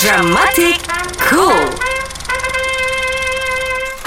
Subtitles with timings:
[0.00, 0.80] Dramatic
[1.20, 1.68] Cool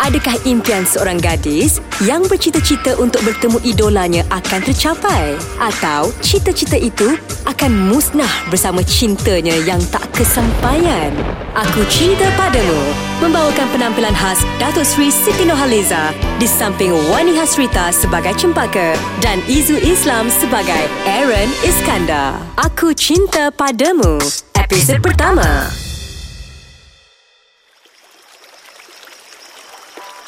[0.01, 5.37] Adakah impian seorang gadis yang bercita-cita untuk bertemu idolanya akan tercapai?
[5.61, 7.13] Atau cita-cita itu
[7.45, 11.13] akan musnah bersama cintanya yang tak kesampaian?
[11.53, 12.81] Aku Cinta Padamu
[13.21, 19.79] membawakan penampilan khas Datuk Seri Siti Nohaliza di samping Wani Hasrita sebagai Cempaka dan Izu
[19.79, 22.41] Islam sebagai Aaron Iskandar.
[22.59, 24.19] Aku Cinta Padamu,
[24.65, 25.69] episod pertama.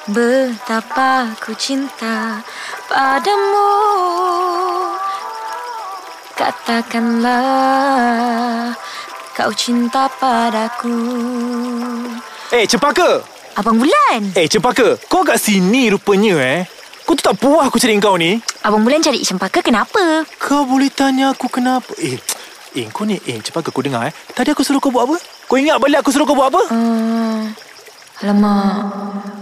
[0.08, 2.40] Betapa ku cinta
[2.88, 3.68] padamu
[6.32, 7.42] Katakanlah
[9.36, 10.96] kau cinta padaku
[12.56, 13.20] Eh, Cempaka!
[13.60, 16.64] Abang Bulan Eh, Cempaka, kau kat sini rupanya eh.
[17.04, 18.40] Kau tu tak puas aku cari kau ni.
[18.64, 20.28] Abang Bulan cari cempaka kenapa?
[20.40, 21.96] Kau boleh tanya aku kenapa?
[22.00, 22.20] Eh,
[22.78, 24.14] eh kau ni, eh Cempaka kau dengar eh.
[24.14, 25.18] Tadi aku suruh kau buat apa?
[25.50, 26.62] Kau ingat balik aku suruh kau buat apa?
[26.70, 27.58] Hmm,
[28.22, 28.78] alamak,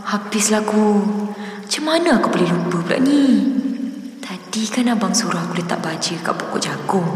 [0.08, 1.04] habislah aku
[1.36, 3.52] Macam mana aku boleh lupa pula ni?
[4.24, 7.12] Tadi kan abang suruh aku letak baja kat pokok jagung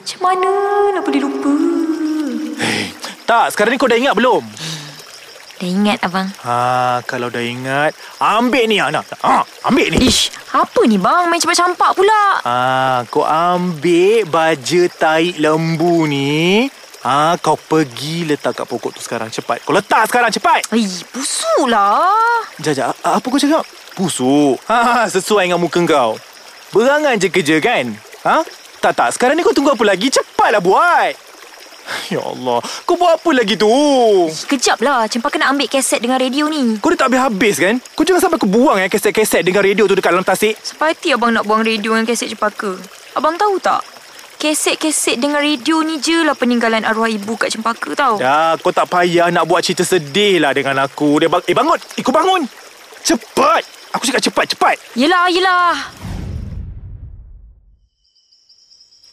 [0.00, 0.50] Macam mana
[0.96, 1.52] nak boleh lupa?
[3.24, 4.44] Tak, sekarang ni kau dah ingat belum?
[5.64, 9.08] Dah ingat abang Ha, kalau dah ingat, ambil ni anak.
[9.24, 10.12] Ha, ambil ni.
[10.12, 11.24] Ish, apa ni bang?
[11.32, 16.68] Main campak-campak pula Ha, kau ambil baja taik lembu ni.
[17.00, 19.64] Ha, kau pergi letak kat pokok tu sekarang cepat.
[19.64, 20.68] Kau letak sekarang cepat.
[20.76, 23.64] Ih, busuk lah Jajak, apa kau cakap?
[23.96, 24.60] Busuk.
[24.68, 26.20] Ha, sesuai dengan muka kau.
[26.76, 27.88] Berangan je kerja kan?
[28.28, 28.44] Ha?
[28.84, 29.08] Tak, tak.
[29.16, 30.12] Sekarang ni kau tunggu apa lagi?
[30.12, 31.23] Cepatlah buat.
[32.14, 32.58] Ya Allah.
[32.84, 33.68] Kau buat apa lagi tu?
[34.46, 37.74] Kejap lah Cempaka nak ambil kaset dengan radio ni Kau dah tak habis-habis kan?
[37.92, 40.56] Kau jangan sampai kau buang eh keset-keset dengan radio tu dekat dalam tasik.
[40.56, 42.76] Sepati abang nak buang radio dengan kaset Cempaka
[43.14, 43.84] Abang tahu tak?
[44.34, 48.88] Kaset-kaset dengan radio ni je lah peninggalan arwah ibu kat Cempaka tau Ya, kau tak
[48.88, 51.16] payah nak buat cerita sedih lah dengan aku.
[51.16, 51.78] Dia bang- eh, bangun.
[52.00, 52.42] Kau bangun.
[53.00, 53.62] Cepat.
[53.92, 54.76] Aku cakap cepat, cepat.
[54.92, 55.76] Yelah, yelah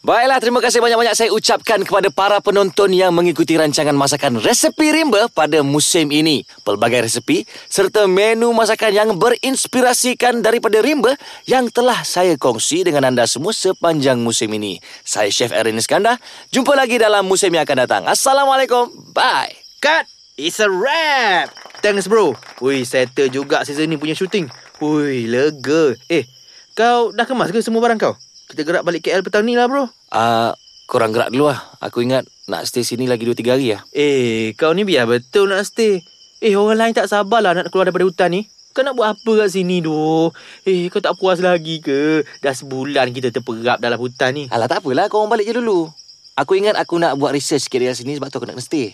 [0.02, 5.30] Baiklah, terima kasih banyak-banyak saya ucapkan kepada para penonton yang mengikuti rancangan masakan resepi rimba
[5.30, 6.42] pada musim ini.
[6.66, 11.14] Pelbagai resepi serta menu masakan yang berinspirasikan daripada rimba
[11.46, 14.82] yang telah saya kongsi dengan anda semua sepanjang musim ini.
[15.06, 16.18] Saya Chef Erin Iskandar.
[16.50, 18.02] Jumpa lagi dalam musim yang akan datang.
[18.10, 18.90] Assalamualaikum.
[19.14, 19.54] Bye.
[19.78, 20.10] Cut!
[20.34, 21.54] It's a wrap!
[21.78, 22.34] Thanks bro.
[22.58, 24.50] Ui, settle juga season ni punya shooting.
[24.82, 25.94] Ui, lega.
[26.10, 26.26] Eh,
[26.74, 28.18] kau dah kemas ke semua barang kau?
[28.52, 29.88] Kita gerak balik KL petang ni lah bro.
[30.12, 30.52] Uh,
[30.84, 31.72] korang gerak dulu lah.
[31.80, 33.80] Aku ingat nak stay sini lagi 2-3 hari lah.
[33.96, 36.04] Eh, kau ni biar betul nak stay.
[36.44, 38.44] Eh, orang lain tak sabarlah nak keluar daripada hutan ni.
[38.76, 40.36] Kau nak buat apa kat sini doh?
[40.68, 42.28] Eh, kau tak puas lagi ke?
[42.44, 44.44] Dah sebulan kita terperap dalam hutan ni.
[44.52, 45.88] Alah tak apalah, korang balik je dulu.
[46.36, 48.92] Aku ingat aku nak buat research sikit dekat sini sebab tu aku nak stay.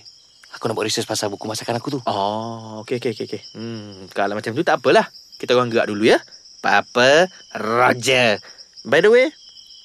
[0.54, 2.00] Aku nak buat research pasal buku masakan aku tu.
[2.06, 3.42] Oh, okey okey okey okey.
[3.58, 5.10] Hmm, kalau macam tu tak apalah.
[5.34, 6.22] Kita orang gerak dulu ya.
[6.62, 7.26] Papa
[7.58, 8.38] Roger.
[8.86, 9.34] By the way,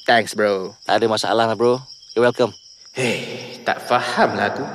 [0.05, 0.75] thanks bro.
[0.85, 1.79] Tak ada masalah lah bro.
[2.13, 2.53] You're welcome.
[2.93, 4.65] Hei, tak faham lah aku.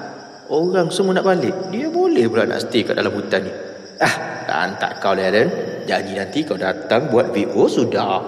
[0.49, 1.55] Orang semua nak balik.
[1.71, 3.53] Dia boleh pula nak stay kat dalam hutan ni.
[4.01, 4.15] Ah,
[4.49, 5.49] tak tak kau Darren.
[5.85, 8.21] Janji nanti kau datang buat VO sudah.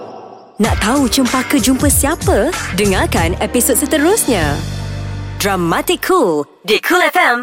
[0.61, 2.53] Nak tahu Cempaka jumpa siapa?
[2.77, 4.53] Dengarkan episod seterusnya.
[5.41, 7.41] Dramatic Cool di Cool FM.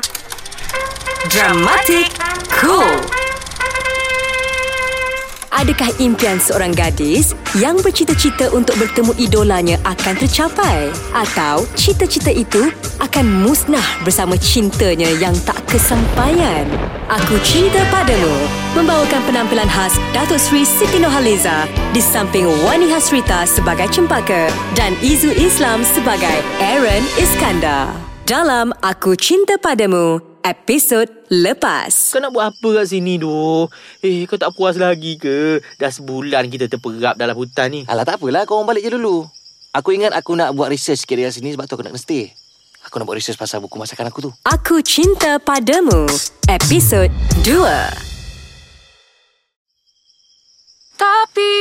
[1.26, 2.14] Dramatic
[2.54, 3.17] Cool.
[5.58, 10.86] Adakah impian seorang gadis yang bercita-cita untuk bertemu idolanya akan tercapai?
[11.10, 12.70] Atau cita-cita itu
[13.02, 16.62] akan musnah bersama cintanya yang tak kesampaian?
[17.10, 18.38] Aku Cinta Padamu
[18.78, 25.34] membawakan penampilan khas Datuk Seri Siti Nohaliza di samping Wani Hasrita sebagai Cempaka dan Izu
[25.34, 27.90] Islam sebagai Aaron Iskandar.
[28.30, 31.92] Dalam Aku Cinta Padamu, episod lepas.
[31.92, 33.69] Kau nak buat apa kat sini doh?
[34.00, 35.60] Eh, kau tak puas lagi ke?
[35.76, 37.81] Dah sebulan kita terperap dalam hutan ni.
[37.84, 39.28] Alah tak apalah, korang balik je dulu.
[39.76, 42.32] Aku ingat aku nak buat research sikit dekat sini sebab tu aku nak kena stay.
[42.88, 44.31] Aku nak buat research pasal buku masakan aku tu.
[44.48, 46.08] Aku Cinta Padamu,
[46.49, 47.12] episod
[47.44, 48.08] 2.
[50.99, 51.55] Tapi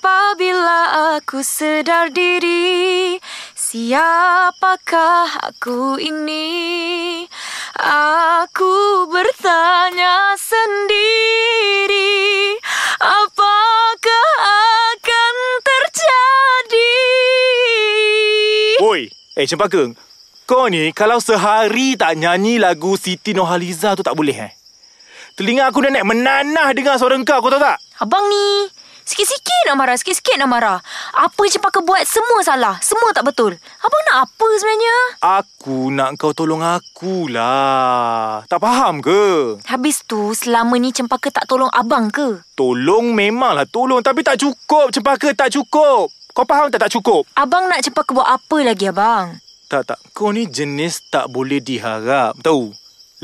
[0.00, 0.80] apabila
[1.20, 3.20] aku sedar diri
[3.52, 7.28] Siapakah aku ini
[7.80, 12.12] Aku bertanya sendiri
[13.00, 14.28] Apakah
[14.92, 15.34] akan
[15.64, 16.96] terjadi
[18.84, 19.96] Oi, eh Cempaka.
[20.44, 24.52] Kau ni kalau sehari tak nyanyi lagu Siti Nohaliza tu tak boleh eh.
[25.40, 27.80] Telinga aku dah naik menanah dengar suara kau, kau tahu tak?
[27.96, 28.68] Abang ni
[29.10, 30.78] Sikit-sikit nak marah, sikit-sikit nak marah.
[31.18, 32.78] Apa yang Cempaka buat semua salah.
[32.78, 33.58] Semua tak betul.
[33.82, 34.96] Abang nak apa sebenarnya?
[35.42, 38.46] Aku nak kau tolong aku lah.
[38.46, 39.58] Tak faham ke?
[39.66, 42.38] Habis tu, selama ni Cempaka tak tolong abang ke?
[42.54, 43.98] Tolong memanglah tolong.
[43.98, 44.94] Tapi tak cukup.
[44.94, 46.06] Cempaka tak cukup.
[46.30, 47.26] Kau faham tak tak cukup?
[47.34, 49.42] Abang nak Cempaka buat apa lagi abang?
[49.66, 49.98] Tak, tak.
[50.14, 52.38] Kau ni jenis tak boleh diharap.
[52.46, 52.70] Tahu?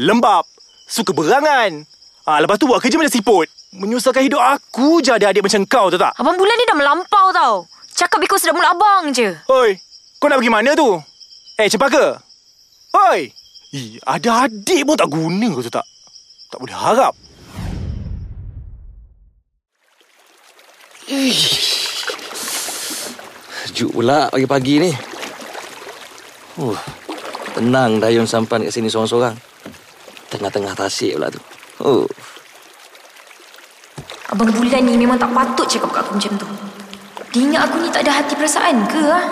[0.03, 0.51] Lembab.
[0.91, 1.87] Suka berangan.
[2.27, 3.47] Ah, lepas tu buat kerja macam siput.
[3.75, 6.15] Menyusahkan hidup aku je ada adik macam kau, tahu tak?
[6.15, 7.55] Abang Bulan ni dah melampau tau.
[7.97, 9.33] Cakap ikut sedap mulut abang je.
[9.49, 9.75] Oi,
[10.21, 11.01] kau nak pergi mana tu?
[11.57, 12.21] Eh, Cempaka.
[13.11, 13.33] Oi.
[13.75, 15.85] Ih, ada adik pun tak guna kau tu tak?
[16.53, 17.15] Tak boleh harap.
[23.67, 24.91] Sejuk pula pagi-pagi ni.
[26.57, 26.79] Uh,
[27.53, 29.37] tenang Dayun sampan kat sini seorang-seorang.
[30.33, 31.41] Tengah-tengah tasik pula tu.
[31.85, 32.05] Oh,
[34.27, 36.47] Abang Bulan ni memang tak patut cakap kat aku macam tu.
[37.31, 39.23] Dia ingat aku ni tak ada hati perasaan ke ha?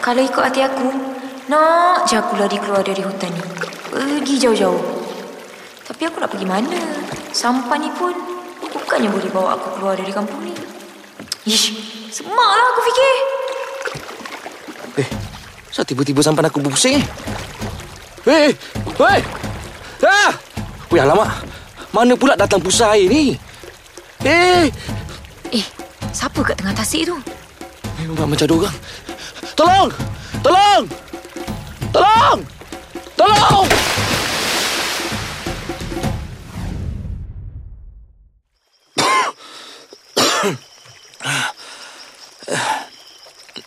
[0.00, 0.88] Kalau ikut hati aku,
[1.52, 3.42] nak je aku lari keluar dari hutan ni.
[3.92, 4.80] Pergi jauh-jauh.
[5.84, 6.80] Tapi aku nak pergi mana?
[7.36, 8.16] Sampan ni pun
[8.72, 10.56] bukannya boleh bawa aku keluar dari kampung ni.
[11.44, 11.76] Ish,
[12.08, 13.12] semaklah aku fikir.
[15.04, 15.08] eh,
[15.68, 17.04] kenapa tiba-tiba sampan aku berpusing eh?
[18.24, 18.50] Eh,
[18.96, 19.20] weh!
[20.00, 20.32] Ah!
[20.88, 21.28] Weh, alamak.
[21.92, 23.36] Mana pula datang pusat air ni?
[24.24, 24.72] Eh,
[25.52, 25.64] Eh,
[26.10, 27.16] siapa kat tengah tasik tu?
[28.00, 28.76] memang macam ada orang.
[29.54, 29.90] Tolong!
[30.42, 30.84] Tolong!
[31.94, 32.38] Tolong!
[33.16, 33.66] Tolong!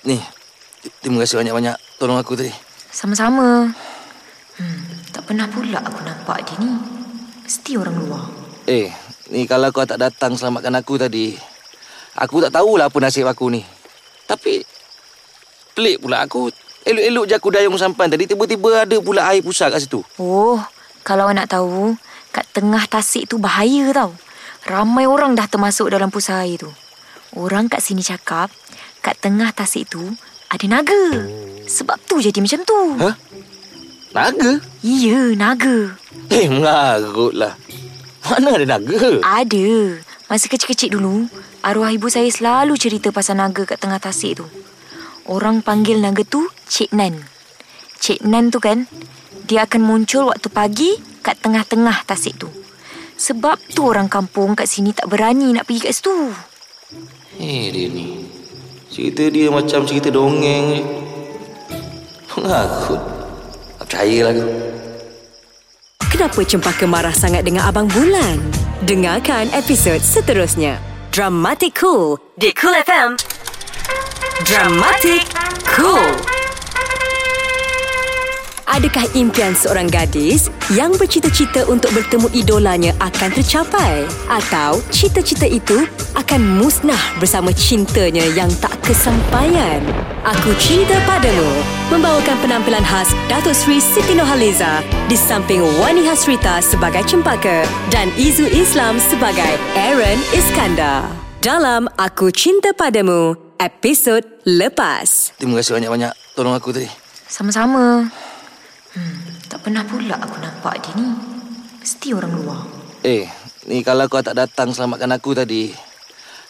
[0.07, 0.17] Ni,
[1.03, 2.53] terima kasih banyak-banyak tolong aku tadi.
[2.91, 3.71] Sama-sama.
[4.57, 6.71] Hmm, tak pernah pula aku nampak dia ni.
[7.43, 8.23] Mesti orang luar.
[8.67, 8.91] Eh,
[9.31, 11.35] ni kalau kau tak datang selamatkan aku tadi,
[12.15, 13.61] aku tak tahulah apa nasib aku ni.
[14.27, 14.63] Tapi,
[15.75, 16.51] pelik pula aku.
[16.87, 19.99] Elok-elok je aku dayung sampan tadi, tiba-tiba ada pula air pusat kat situ.
[20.19, 20.59] Oh,
[21.03, 21.95] kalau nak tahu,
[22.31, 24.15] kat tengah tasik tu bahaya tau.
[24.67, 26.71] Ramai orang dah termasuk dalam pusat air tu.
[27.35, 28.51] Orang kat sini cakap,
[29.03, 30.03] kat tengah tasik tu
[30.47, 31.27] ada naga.
[31.67, 32.81] Sebab tu jadi macam tu.
[33.03, 33.11] Ha?
[34.15, 34.51] Naga?
[34.79, 35.95] Ya, naga.
[36.31, 37.53] Eh, mengarut lah.
[38.27, 39.23] Mana ada naga?
[39.23, 39.67] Ada.
[40.27, 41.31] Masa kecil-kecil dulu,
[41.63, 44.45] arwah ibu saya selalu cerita pasal naga kat tengah tasik tu.
[45.23, 47.23] Orang panggil naga tu Cik Nan.
[48.03, 48.87] Cik Nan tu kan,
[49.47, 50.91] dia akan muncul waktu pagi
[51.23, 52.51] kat tengah-tengah tasik tu.
[53.17, 56.15] Sebab tu orang kampung kat sini tak berani nak pergi kat situ.
[57.39, 58.27] Eh, dia ni.
[58.91, 60.83] Cerita dia macam cerita dongeng je.
[62.37, 63.01] Mengarut.
[63.81, 64.76] Tak percaya lah aku.
[66.07, 68.39] Kenapa Cempaka marah sangat dengan Abang Bulan?
[68.87, 70.79] Dengarkan episod seterusnya.
[71.11, 73.19] Dramatic Cool di Cool FM.
[74.47, 75.27] Dramatic
[75.67, 76.07] Cool.
[78.71, 84.07] Adakah impian seorang gadis yang bercita-cita untuk bertemu idolanya akan tercapai?
[84.31, 85.83] Atau cita-cita itu
[86.15, 89.83] akan musnah bersama cintanya yang tak kesampaian?
[90.23, 97.03] Aku Cinta Padamu membawakan penampilan khas Datuk Sri Siti Nohaliza di samping Wani Hasrita sebagai
[97.07, 101.07] Cempaka dan Izu Islam sebagai Aaron Iskandar.
[101.39, 105.31] Dalam Aku Cinta Padamu, episod lepas.
[105.39, 106.89] Terima kasih banyak-banyak tolong aku tadi.
[107.31, 108.03] Sama-sama.
[108.91, 111.07] Hmm, tak pernah pula aku nampak dia ni.
[111.79, 112.61] Mesti orang luar.
[113.05, 113.31] Eh,
[113.69, 115.71] ni kalau kau tak datang selamatkan aku tadi,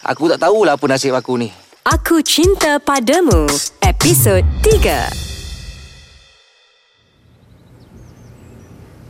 [0.02, 1.52] aku tak tahulah apa nasib aku ni.
[1.86, 3.46] Aku Cinta Padamu,
[3.86, 5.27] episod 3.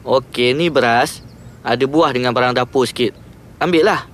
[0.09, 1.21] Okey, ni beras.
[1.61, 3.13] Ada buah dengan barang dapur sikit.
[3.61, 4.09] Ambil lah.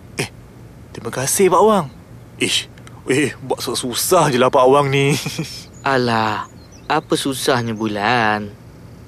[0.94, 1.86] Terima kasih, Pak Wang.
[2.38, 2.70] Ish,
[3.10, 5.14] eh, buat susah je lah Pak Wang ni.
[5.82, 6.50] Alah,
[6.86, 8.54] apa susahnya bulan?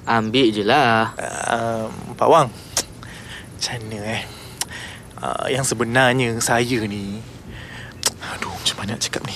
[0.03, 1.15] Ambil je lah.
[1.15, 4.23] uh, Pak Wang, macam mana eh?
[5.19, 7.23] Uh, yang sebenarnya saya ni...
[8.35, 9.35] Aduh, macam mana nak cakap ni?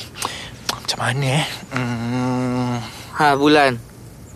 [0.72, 1.48] Macam mana eh?
[1.72, 2.76] Hmm,
[3.16, 3.80] Ha bulan,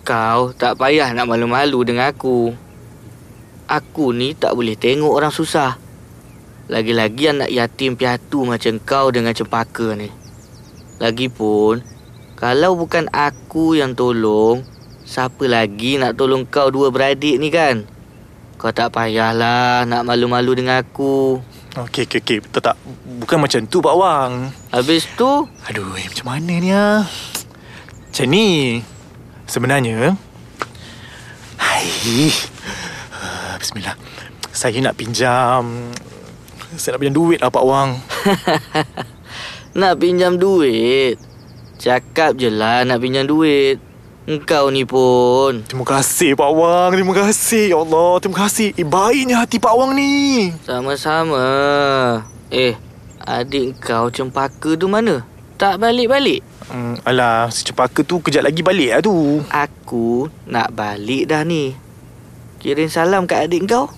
[0.07, 2.64] kau tak payah nak malu-malu dengan aku.
[3.65, 5.81] Aku ni tak boleh tengok orang susah.
[6.69, 10.09] Lagi-lagi anak yatim piatu macam kau dengan cempaka ni.
[11.01, 11.81] Lagipun,
[12.37, 14.61] kalau bukan aku yang tolong,
[15.01, 17.89] siapa lagi nak tolong kau dua beradik ni kan?
[18.61, 21.41] Kau tak payahlah nak malu-malu dengan aku.
[21.73, 22.37] okey, okey, okey.
[22.53, 22.75] Tak, tak.
[23.21, 24.53] Bukan macam tu, Pak Wang.
[24.69, 27.01] Habis tu, Aduh, eh, macam mana ni ah?
[28.13, 28.79] Macam ni.
[29.49, 30.13] Sebenarnya...
[31.59, 32.29] Hai.
[33.65, 33.97] Ah, Bismillah.
[34.53, 35.89] Saya nak pinjam...
[36.77, 37.97] Saya nak pinjam duit lah, Pak Wang.
[39.81, 41.17] Nak pinjam duit.
[41.81, 43.81] Cakap je lah nak pinjam duit.
[44.29, 45.65] Engkau ni pun.
[45.65, 46.93] Terima kasih Pak Wang.
[46.93, 47.73] Terima kasih.
[47.73, 48.77] Ya Allah, terima kasih.
[48.77, 50.53] Eh, baiknya hati Pak Wang ni.
[50.61, 51.41] Sama-sama.
[52.53, 52.77] Eh,
[53.25, 55.25] adik kau cempaka tu mana?
[55.57, 56.45] Tak balik-balik?
[56.69, 59.41] Hmm, alah, si cepaka tu kejap lagi balik lah tu.
[59.49, 61.84] Aku nak balik dah ni.
[62.59, 63.91] Kirim salam kat adik kau.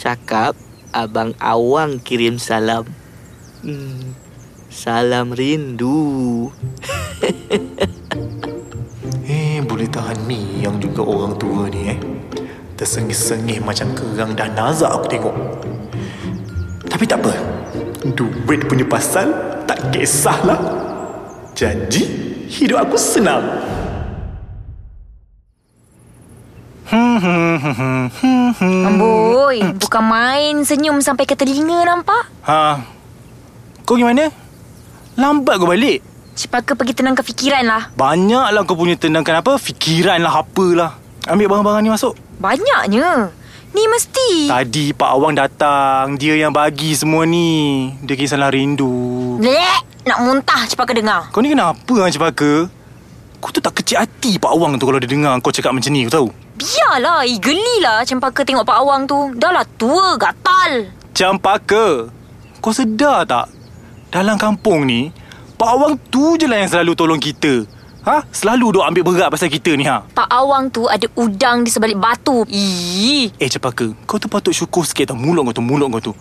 [0.00, 0.56] Cakap
[0.90, 2.86] Abang Awang kirim salam.
[3.62, 4.16] Hmm,
[4.72, 6.48] salam rindu.
[9.30, 11.98] Eh, boleh tahan ni yang juga orang tua ni eh.
[12.74, 15.36] Tersengih-sengih macam kerang dah nazak aku tengok.
[16.90, 17.30] Tapi tak apa.
[18.10, 19.30] Duit punya pasal
[19.70, 20.58] tak kisahlah.
[21.54, 22.10] Janji
[22.50, 23.46] hidup aku senang.
[28.90, 32.26] Amboi, bukan main senyum sampai ke telinga nampak?
[32.42, 32.82] Ha.
[33.86, 34.26] Kau gimana?
[35.14, 36.02] Lambat kau balik.
[36.34, 37.94] Cepaka pergi tenangkan fikiran lah.
[37.94, 40.98] Banyaklah kau punya tenangkan apa, fikiran lah apalah.
[41.30, 42.18] Ambil barang-barang ni masuk.
[42.42, 43.30] Banyaknya.
[43.70, 44.50] Ni mesti.
[44.50, 46.18] Tadi Pak Awang datang.
[46.18, 47.92] Dia yang bagi semua ni.
[48.02, 49.38] Dia kisahlah rindu.
[49.38, 51.30] Lek, nak muntah cepaka dengar.
[51.30, 52.66] Kau ni kenapa Hang Cepaka?
[53.38, 56.02] Kau tu tak kecil hati Pak Awang tu kalau dia dengar kau cakap macam ni,
[56.10, 56.28] kau tahu?
[56.60, 59.32] Biarlah, ih gelilah cempaka tengok Pak Awang tu.
[59.32, 60.92] Dah lah tua, gatal.
[61.16, 62.12] Cempaka,
[62.60, 63.48] kau sedar tak?
[64.12, 65.08] Dalam kampung ni,
[65.56, 67.64] Pak Awang tu je lah yang selalu tolong kita.
[68.04, 68.24] Ha?
[68.28, 70.04] Selalu duk ambil berat pasal kita ni ha.
[70.04, 72.44] Pak Awang tu ada udang di sebalik batu.
[72.48, 73.32] Ih.
[73.36, 76.14] Eh Cepaka, kau tu patut syukur sikit tau mulut kau tu, mulut kau tu.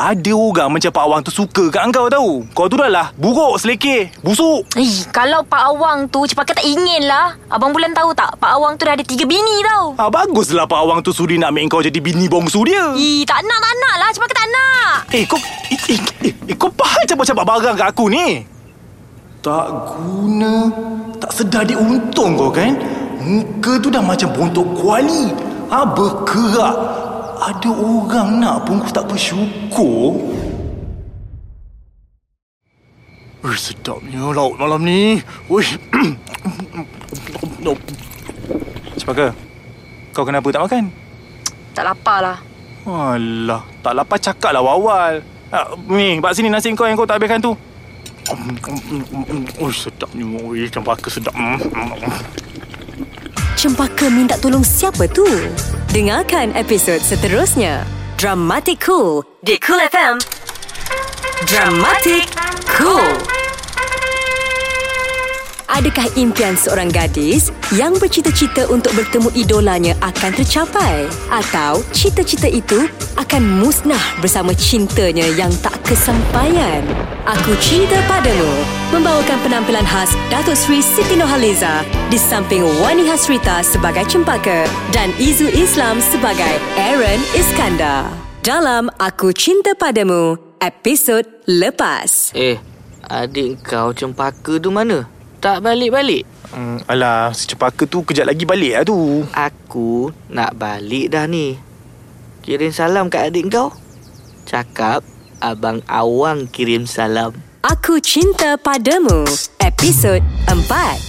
[0.00, 2.48] Ada orang macam Pak Awang tu suka kat kau tahu.
[2.56, 4.64] Kau tu dah lah buruk selekeh, busuk.
[4.80, 7.36] Ih, kalau Pak Awang tu cepaka tak ingin lah.
[7.52, 8.32] Abang Bulan tahu tak?
[8.40, 9.92] Pak Awang tu dah ada tiga bini tau.
[10.00, 12.96] Ha, baguslah Pak Awang tu sudi nak ambil kau jadi bini bongsu dia.
[12.96, 14.08] Ih, tak nak, tak nak lah.
[14.16, 14.92] Cepaka tak nak.
[15.12, 15.36] Eh, kau
[15.68, 18.48] eh, eh, eh, eh, kau faham cabar-cabar barang kat aku ni?
[19.44, 19.68] Tak
[20.00, 20.52] guna,
[21.20, 22.72] tak sedar dia untung kau kan?
[23.20, 25.28] Muka tu dah macam bontok kuali.
[25.68, 26.76] Ha, berkerak.
[27.40, 30.20] Ada orang nak pun kau tak bersyukur.
[33.40, 35.24] Ui, sedapnya laut malam ni.
[35.48, 35.64] Ui.
[39.00, 39.32] Cepaka,
[40.12, 40.84] kau kenapa tak makan?
[41.72, 42.38] Tak lapar lah.
[42.84, 45.24] Alah, tak lapar cakap lah awal.
[45.48, 47.56] Ah, ni, bak sini nasi kau yang kau tak habiskan tu.
[49.58, 50.28] Oh, sedapnya.
[50.44, 51.32] Ui, cempaka sedap.
[53.60, 55.28] Cempaka minta tolong siapa tu?
[55.92, 57.84] Dengarkan episod seterusnya.
[58.16, 60.16] Dramatic Cool di Cool FM.
[61.44, 62.24] Dramatic
[62.64, 63.29] Cool.
[65.70, 71.06] Adakah impian seorang gadis yang bercita-cita untuk bertemu idolanya akan tercapai?
[71.30, 76.82] Atau cita-cita itu akan musnah bersama cintanya yang tak kesampaian?
[77.22, 78.50] Aku Cinta Padamu
[78.90, 85.54] membawakan penampilan khas Datuk Sri Siti Nohaliza di samping Wani Hasrita sebagai Cempaka dan Izu
[85.54, 88.10] Islam sebagai Aaron Iskandar.
[88.42, 92.34] Dalam Aku Cinta Padamu, episod lepas.
[92.34, 92.58] Eh,
[93.06, 95.19] adik kau cempaka tu mana?
[95.40, 96.28] Tak balik-balik?
[96.52, 99.24] Hmm, alah, si cepaka tu kejap lagi balik lah tu.
[99.32, 101.56] Aku nak balik dah ni.
[102.44, 103.72] Kirim salam kat adik kau.
[104.44, 105.00] Cakap
[105.40, 107.32] Abang Awang kirim salam.
[107.64, 109.24] Aku Cinta Padamu,
[109.64, 111.08] episod 4.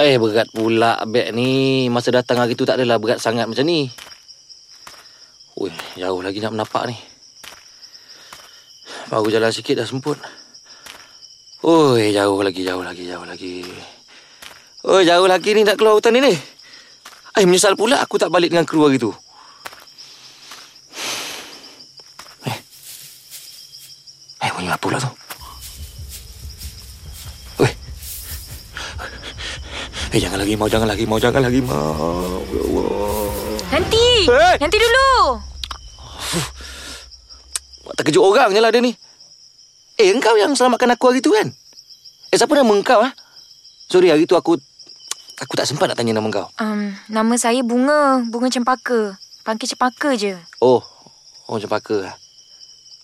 [0.00, 3.86] Eh berat pula beg ni Masa datang hari tu tak adalah berat sangat macam ni
[5.54, 6.98] Ui jauh lagi nak menapak ni
[9.06, 10.18] Baru jalan sikit dah semput
[11.64, 13.64] Ui jauh lagi jauh lagi jauh lagi.
[14.84, 16.36] Ui jauh lagi ni nak keluar hutan ni ni.
[17.40, 19.10] Eh menyesal pula aku tak balik dengan kru hari tu
[22.44, 22.56] Eh.
[24.44, 25.08] Eh bunyi apa pula tu?
[27.64, 27.72] Ui
[30.12, 32.44] Eh jangan lagi mau jangan lagi mau jangan lagi mau.
[32.52, 32.92] Ya Allah.
[33.72, 34.06] Nanti.
[34.28, 34.54] Eh!
[34.60, 35.10] Nanti dulu.
[37.88, 38.92] Buat terkejut orang je lah dia ni.
[40.04, 41.48] Eh, engkau yang selamatkan aku hari tu kan?
[42.28, 43.08] Eh, siapa nama engkau ah?
[43.88, 44.60] Sorry, hari tu aku...
[45.40, 46.44] Aku tak sempat nak tanya nama engkau.
[46.60, 48.20] Um, nama saya Bunga.
[48.28, 49.16] Bunga Cempaka.
[49.48, 50.36] Panggil Cempaka je.
[50.60, 50.84] Oh,
[51.48, 52.14] oh cempaka lah.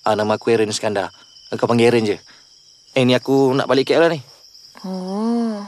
[0.04, 1.09] Ah, nama aku Aaron Iskandar.
[1.49, 2.21] Engkau panggil Aaron je.
[2.92, 4.21] Eh, ni aku nak balik KL lah ni.
[4.85, 5.64] Oh.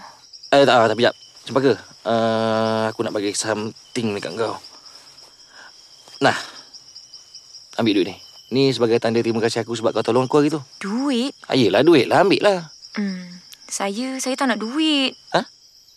[0.52, 1.14] Eh, tak, tak, sekejap.
[1.48, 1.72] Cempaka,
[2.04, 4.60] uh, aku nak bagi something dekat engkau.
[6.20, 6.36] Nah,
[7.80, 8.16] ambil duit ni.
[8.52, 10.60] Ni sebagai tanda terima kasih aku sebab kau tolong aku hari tu.
[10.76, 11.32] Duit?
[11.48, 12.20] Ah, yelah, duit lah.
[12.20, 12.68] Ambil lah.
[12.92, 13.40] Hmm.
[13.64, 15.16] Saya, saya tak nak duit.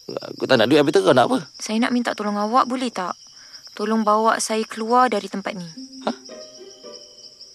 [0.05, 1.43] Aku tak nak duit, habis tu kau nak apa?
[1.59, 3.17] Saya nak minta tolong awak boleh tak?
[3.75, 5.67] Tolong bawa saya keluar dari tempat ni.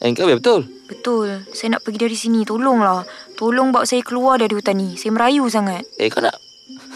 [0.00, 0.64] Eh, kau biar betul.
[0.88, 1.44] Betul.
[1.52, 2.40] Saya nak pergi dari sini.
[2.44, 3.04] Tolonglah.
[3.36, 4.96] Tolong bawa saya keluar dari hutan ni.
[4.96, 5.84] Saya merayu sangat.
[5.96, 6.36] Eh, kau nak...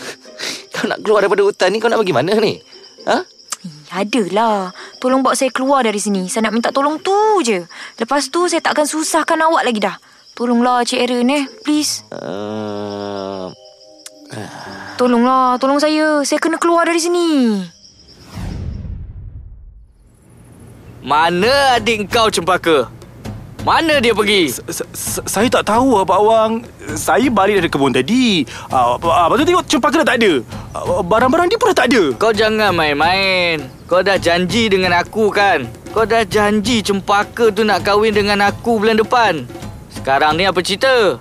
[0.77, 2.61] kau nak keluar daripada hutan ni, kau nak pergi mana ni?
[3.09, 3.25] Ha?
[3.65, 4.71] Eh, adalah.
[5.01, 6.29] Tolong bawa saya keluar dari sini.
[6.29, 7.65] Saya nak minta tolong tu je.
[7.97, 9.97] Lepas tu saya tak akan susahkan awak lagi dah.
[10.37, 11.45] Tolonglah Cik Aaron eh.
[11.65, 12.05] Please.
[12.13, 13.49] Uh,
[15.01, 15.57] Tolonglah.
[15.57, 16.21] Tolong saya.
[16.27, 17.29] Saya kena keluar dari sini.
[21.05, 22.89] Mana adik kau cempaka?
[23.65, 24.53] Mana dia pergi?
[25.25, 26.53] Saya tak tahu Abang Awang.
[27.01, 28.45] Saya balik dari kebun tadi.
[28.69, 30.33] Ah, uh, lepas tu tengok cempaka dah tak ada.
[30.77, 32.13] Ah, barang-barang dia pun dah tak ada.
[32.21, 33.65] Kau jangan main-main.
[33.89, 35.65] Kau dah janji dengan aku kan?
[35.97, 39.49] Kau dah janji cempaka tu nak kahwin dengan aku bulan depan.
[39.97, 41.17] Sekarang ni apa cerita?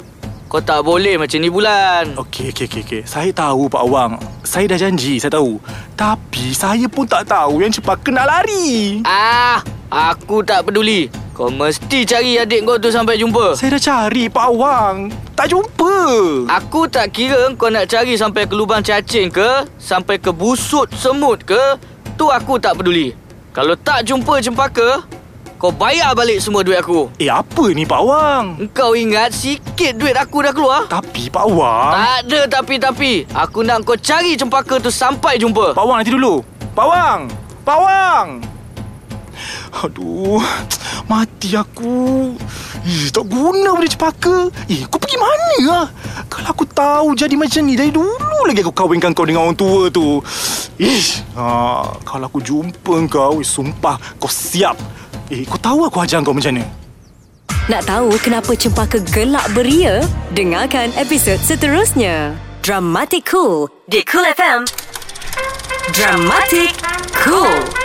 [0.52, 2.20] Kau tak boleh macam ni bulan.
[2.20, 2.84] Okey, okey, okey.
[2.84, 3.02] Okay.
[3.08, 4.20] Saya tahu Pak Awang.
[4.44, 5.64] Saya dah janji, saya tahu.
[5.96, 9.00] Tapi saya pun tak tahu yang cempaka nak lari.
[9.08, 11.14] Ah, aku tak peduli.
[11.34, 13.58] Kau mesti cari adik kau tu sampai jumpa.
[13.58, 15.10] Saya dah cari Pak Awang.
[15.34, 15.96] Tak jumpa.
[16.50, 21.42] Aku tak kira kau nak cari sampai ke lubang cacing ke, sampai ke busut semut
[21.42, 21.78] ke,
[22.18, 23.18] tu aku tak peduli.
[23.50, 25.06] Kalau tak jumpa cempaka,
[25.58, 27.10] kau bayar balik semua duit aku.
[27.18, 28.46] Eh, apa ni Pak Awang?
[28.74, 30.86] Kau ingat sikit duit aku dah keluar?
[30.86, 31.94] Tapi Pak Awang...
[31.98, 33.26] Tak ada tapi-tapi.
[33.34, 35.74] Aku nak kau cari cempaka tu sampai jumpa.
[35.74, 36.46] Pak Wang nanti dulu.
[36.78, 37.20] Pak Wang!
[37.66, 38.53] Pak Wang!
[39.74, 40.38] Aduh,
[41.10, 42.38] mati aku.
[42.86, 44.54] Eh, tak guna benda cepaka.
[44.70, 45.86] Eh, kau pergi mana lah?
[46.30, 49.90] Kalau aku tahu jadi macam ni, dari dulu lagi aku kahwinkan kau dengan orang tua
[49.90, 50.22] tu.
[50.78, 54.78] Ish, ha, kalau aku jumpa kau, eh, sumpah kau siap.
[55.34, 56.66] Eh, kau tahu aku ajar kau macam mana?
[57.72, 60.04] Nak tahu kenapa cempaka gelak beria?
[60.36, 62.36] Dengarkan episod seterusnya.
[62.60, 64.68] Dramatic Cool di Cool FM.
[65.96, 66.76] Dramatic
[67.24, 67.83] Cool.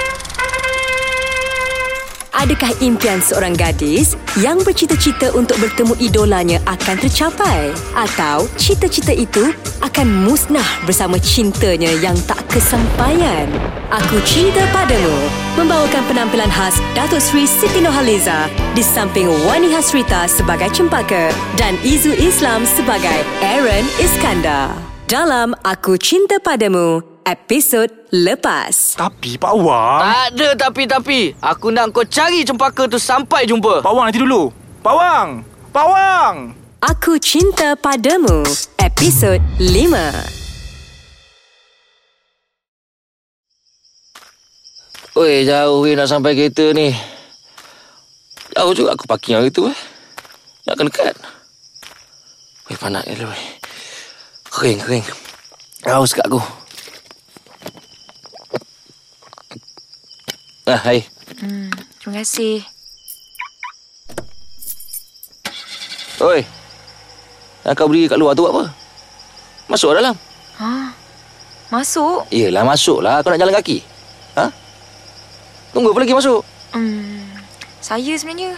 [2.39, 7.75] Adakah impian seorang gadis yang bercita-cita untuk bertemu idolanya akan tercapai?
[7.99, 9.51] Atau cita-cita itu
[9.83, 13.51] akan musnah bersama cintanya yang tak kesampaian?
[13.91, 15.19] Aku Cinta Padamu
[15.59, 22.15] membawakan penampilan khas Datuk Seri Siti Nurhaliza di samping Wani Hasrita sebagai Cempaka dan Izu
[22.23, 24.79] Islam sebagai Aaron Iskandar.
[25.11, 28.97] Dalam Aku Cinta Padamu, episod lepas.
[28.97, 30.01] Tapi Pak Wang...
[30.01, 31.37] Tak ada tapi-tapi.
[31.45, 33.85] Aku nak kau cari cempaka tu sampai jumpa.
[33.85, 34.49] Pak Wang nanti dulu.
[34.81, 35.29] Pak Wang!
[35.69, 36.37] Pak Wang!
[36.79, 38.47] Aku Cinta Padamu,
[38.81, 40.39] episod 5.
[45.19, 46.95] Oi, jauh weh nak sampai kereta ni.
[48.55, 49.79] Jauh juga aku parking hari tu eh.
[50.65, 51.17] Nak kena dekat.
[52.71, 53.45] Weh, panas ni weh.
[54.49, 55.05] Kering, kering.
[55.85, 56.39] Haus kat aku.
[60.69, 61.01] Ah, hai.
[61.41, 62.61] Hmm, terima kasih.
[66.21, 66.45] Oi.
[67.65, 68.65] Yang kau berdiri kat luar tu buat apa?
[69.73, 70.13] Masuk dalam.
[70.61, 70.93] Ha?
[71.73, 72.29] Masuk?
[72.29, 73.25] Yelah, masuklah.
[73.25, 73.81] Kau nak jalan kaki.
[74.37, 74.53] Ha?
[75.73, 76.45] Tunggu apa lagi masuk?
[76.77, 77.33] Hmm,
[77.81, 78.53] saya sebenarnya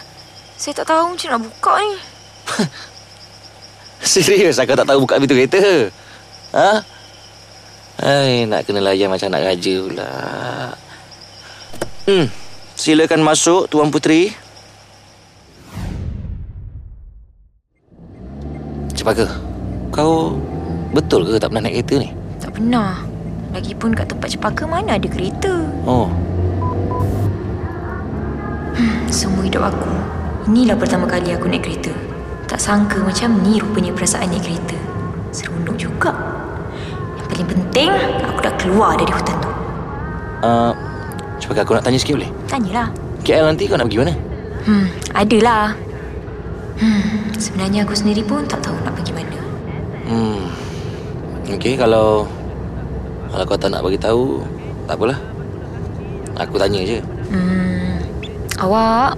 [0.59, 1.95] saya tak tahu macam nak buka ni.
[4.03, 5.95] Serius aku tak tahu buka pintu kereta.
[6.59, 6.83] Ha?
[8.03, 10.11] Hai, nak kena layan macam nak raja pula.
[12.09, 12.27] Hmm,
[12.75, 14.33] silakan masuk Tuan Puteri.
[18.93, 19.27] Cepaka,
[19.95, 20.37] kau
[20.93, 22.09] betul ke tak pernah naik kereta ni?
[22.41, 22.93] Tak pernah.
[23.51, 25.53] Lagipun kat tempat cepaka mana ada kereta.
[25.89, 26.07] Oh,
[29.11, 29.91] Semua hidup aku.
[30.47, 31.93] Inilah pertama kali aku naik kereta.
[32.47, 34.79] Tak sangka macam ni rupanya perasaan naik kereta.
[35.35, 36.11] Seronok juga.
[37.19, 37.91] Yang paling penting,
[38.25, 39.51] aku dah keluar dari hutan tu.
[40.41, 40.73] uh,
[41.41, 42.31] Cepaka aku nak tanya sikit boleh?
[42.47, 42.89] Tanyalah.
[43.25, 44.15] KL nanti kau nak pergi mana?
[44.69, 45.73] Hmm, adalah.
[46.77, 49.41] Hmm, sebenarnya aku sendiri pun tak tahu nak pergi mana.
[50.05, 50.41] Hmm.
[51.51, 52.29] Okey, kalau
[53.33, 54.45] kalau kau tak nak bagi tahu,
[54.85, 55.19] tak apalah.
[56.41, 56.99] Aku tanya je.
[57.33, 58.01] Hmm,
[58.61, 59.17] awak,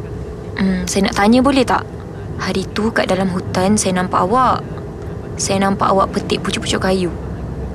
[0.58, 1.82] hmm, saya nak tanya boleh tak?
[2.42, 4.62] Hari tu kat dalam hutan saya nampak awak.
[5.38, 7.10] Saya nampak awak petik pucuk-pucuk kayu.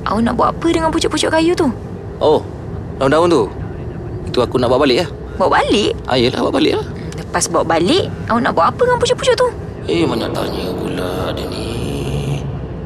[0.03, 1.67] Awak nak buat apa dengan pucuk-pucuk kayu tu?
[2.19, 2.43] Oh,
[2.99, 3.43] daun-daun tu.
[4.37, 5.09] Itu aku nak bawa balik lah.
[5.41, 5.97] Bawa balik?
[6.05, 6.85] Ah, yelah, bawa balik lah.
[6.85, 9.47] Hmm, Lepas bawa balik, awak nak buat apa dengan pucuk-pucuk tu?
[9.89, 11.65] Eh, banyak tanya pula dia ni.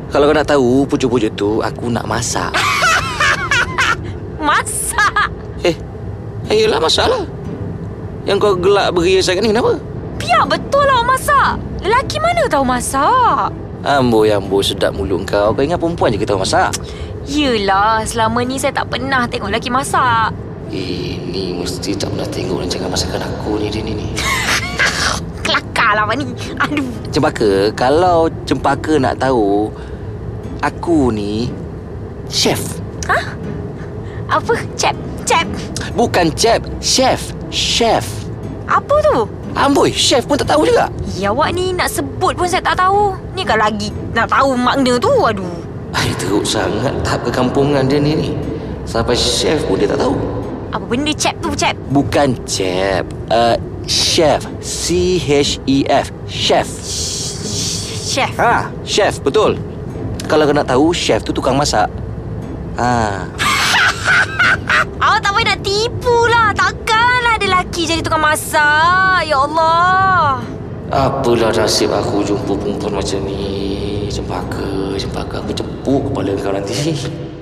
[0.08, 2.56] Kalau kau nak tahu, pucuk-pucuk tu aku nak masak.
[4.40, 5.28] Masak!
[5.68, 5.76] eh,
[6.48, 7.28] eh, yelah masak lah.
[8.24, 9.76] Yang kau gelak beria sangat ni kenapa?
[10.24, 11.52] Biar betul lah awak masak.
[11.84, 13.52] Lelaki mana tahu masak?
[13.84, 15.52] Ambo-ambo sedap mulut kau.
[15.52, 16.72] Kau ingat perempuan je kita tahu masak?
[17.28, 20.32] Yelah, selama ni saya tak pernah tengok lelaki masak.
[20.72, 24.08] Eh, ni mesti tak pernah tengok rancangan masakan aku ni dia ni ni.
[25.46, 26.32] Kelakar Alamak ni.
[26.64, 26.88] Aduh.
[27.12, 29.68] Cempaka, kalau Cempaka nak tahu,
[30.64, 31.52] aku ni
[32.32, 32.82] chef.
[34.32, 34.56] Apa?
[34.80, 34.96] Cep.
[35.28, 35.44] Cep.
[35.92, 37.36] Bukan chef, chef.
[37.52, 38.08] Chef.
[38.64, 39.28] Apa tu?
[39.60, 40.88] Amboi, chef pun tak tahu juga.
[41.20, 43.12] Ya awak ni nak sebut pun saya tak tahu.
[43.36, 45.12] Ni kalau lagi nak tahu makna tu.
[45.12, 45.52] Aduh.
[45.92, 48.30] Ay, teruk sangat tahap kekampungan dia ni ni.
[48.88, 50.16] Sampai chef pun dia tak tahu.
[50.72, 51.76] Apa benda cep tu cep?
[51.92, 54.48] Bukan chef, uh, chef.
[54.64, 56.08] C-H-E-F.
[56.32, 56.68] Chef.
[58.08, 58.32] Chef.
[58.40, 59.60] Ha, chef, betul.
[60.32, 61.92] Kalau kau nak tahu, chef tu tukang masak.
[62.80, 63.28] Ha,
[65.04, 66.56] Awak tak payah nak tipu lah.
[66.56, 69.28] Takkanlah ada lelaki jadi tukang masak.
[69.28, 70.40] Ya Allah.
[70.92, 74.08] apalah nasib aku jumpa perempuan macam ni.
[74.08, 75.44] Cempaka, cempaka.
[75.44, 76.96] Aku cepuk kepala kau nanti.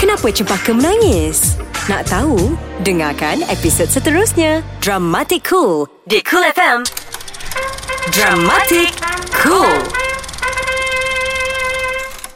[0.00, 1.60] Kenapa Cempaka menangis?
[1.92, 2.56] Nak tahu?
[2.80, 4.64] Dengarkan episod seterusnya.
[4.80, 6.88] Dramatic Cool di Cool FM.
[8.08, 8.96] Dramatic
[9.36, 9.99] Cool.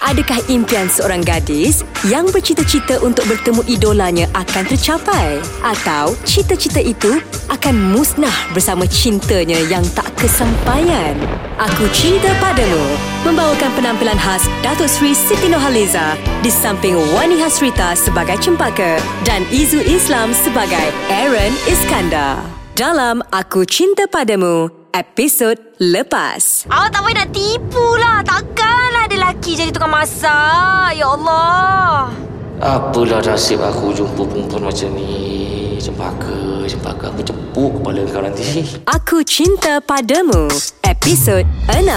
[0.05, 5.41] Adakah impian seorang gadis yang bercita-cita untuk bertemu idolanya akan tercapai?
[5.65, 11.17] Atau cita-cita itu akan musnah bersama cintanya yang tak kesampaian?
[11.57, 12.85] Aku Cinta Padamu
[13.25, 19.81] membawakan penampilan khas Datuk Sri Siti Nurhaliza di samping Wani Hasrita sebagai Cempaka dan Izu
[19.89, 22.45] Islam sebagai Aaron Iskandar.
[22.77, 26.69] Dalam Aku Cinta Padamu, episod lepas.
[26.69, 28.21] Awak tak payah nak tipu lah.
[28.21, 28.84] Takkanlah ada
[29.25, 31.01] lelaki jadi tukang masak.
[31.01, 32.13] Ya Allah.
[32.61, 35.81] Apalah nasib aku jumpa perempuan macam ni.
[35.81, 37.09] Cempaka, cempaka.
[37.09, 38.45] Aku cepuk kepala kau nanti.
[39.01, 40.53] Aku Cinta Padamu,
[40.85, 41.41] episod
[41.73, 41.89] 6.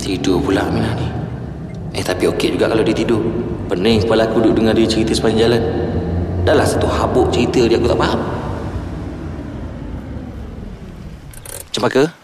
[0.00, 1.08] Tidur pula Aminah ni.
[1.96, 3.24] Eh tapi okey juga kalau dia tidur.
[3.72, 5.62] Pening kepala aku duduk dengar dia cerita sepanjang jalan.
[6.44, 8.20] Dah lah satu habuk cerita dia aku tak faham.
[11.72, 12.15] Cempaka?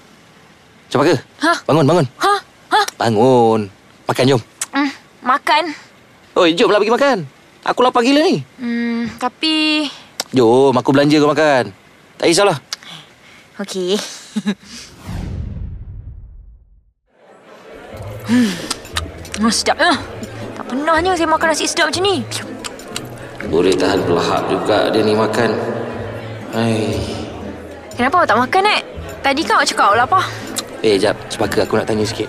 [0.92, 1.16] Cempaka?
[1.40, 1.56] Ha?
[1.64, 2.04] Bangun, bangun.
[2.20, 2.36] Ha?
[2.68, 2.84] Ha?
[3.00, 3.64] Bangun.
[4.04, 4.36] Makan jom.
[4.76, 4.92] Hmm,
[5.24, 5.72] makan.
[6.36, 7.24] Oi, jom lah pergi makan.
[7.64, 8.44] Aku lapar gila ni.
[8.60, 9.88] Hmm, tapi...
[10.36, 11.72] Jom, aku belanja kau makan.
[12.20, 12.60] Tak risaulah.
[13.56, 13.96] Okey.
[18.28, 18.52] hmm.
[19.48, 19.96] Oh, sedap ya.
[20.60, 22.20] Tak pernahnya saya makan nasi sedap macam ni.
[23.48, 25.56] Boleh tahan pelahap juga dia ni makan.
[26.52, 27.00] Hai.
[27.96, 28.84] Kenapa awak tak makan, Nek?
[29.24, 30.51] Tadi kan awak cakap awak lapar.
[30.82, 31.14] Eh, jap.
[31.30, 32.26] Cempaka aku nak tanya sikit.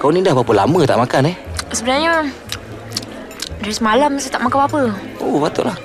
[0.00, 1.36] Kau ni dah berapa lama tak makan eh?
[1.72, 2.24] Sebenarnya...
[3.56, 4.82] Dari semalam saya tak makan apa-apa.
[5.20, 5.76] Oh, patutlah.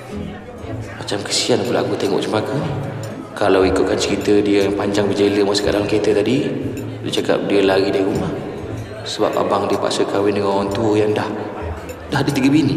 [0.96, 2.70] Macam kesian pula aku tengok cempaka ni.
[3.32, 6.46] Kalau ikutkan cerita dia yang panjang berjela masa kat dalam kereta tadi,
[7.02, 8.30] dia cakap dia lari dari rumah.
[9.02, 11.26] Sebab abang dia paksa kahwin dengan orang tua yang dah
[12.12, 12.76] dah ada tiga bini.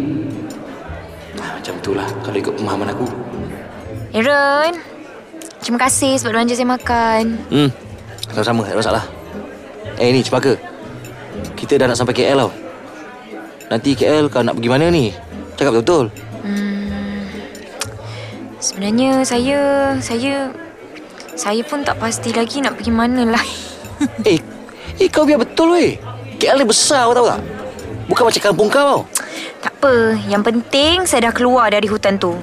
[1.38, 3.06] Nah, macam itulah kalau ikut pemahaman aku.
[4.16, 4.74] Aaron,
[5.62, 7.24] terima kasih sebab belanja saya makan.
[7.52, 7.70] Hmm,
[8.32, 9.04] sama-sama, tak masalah.
[10.00, 10.58] Eh, ni cempaka.
[11.56, 12.52] Kita dah nak sampai KL tau.
[13.72, 15.12] Nanti KL kau nak pergi mana ni?
[15.56, 16.06] Cakap betul-betul.
[18.66, 19.60] Sebenarnya saya...
[20.02, 20.50] Saya...
[21.36, 23.46] Saya pun tak pasti lagi nak pergi mana lah.
[24.28, 24.40] Eh,
[25.00, 25.96] eh kau biar betul weh.
[26.42, 27.42] KL ni besar kau tahu tak?
[28.12, 29.02] Bukan macam kampung kau tau.
[29.64, 30.20] tak apa.
[30.28, 32.36] Yang penting saya dah keluar dari hutan tu.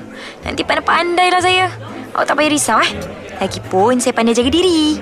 [0.47, 1.67] Nanti pandai-pandai lah saya.
[2.15, 2.93] Awak tak payah risau eh.
[3.41, 4.97] Lagipun saya pandai jaga diri.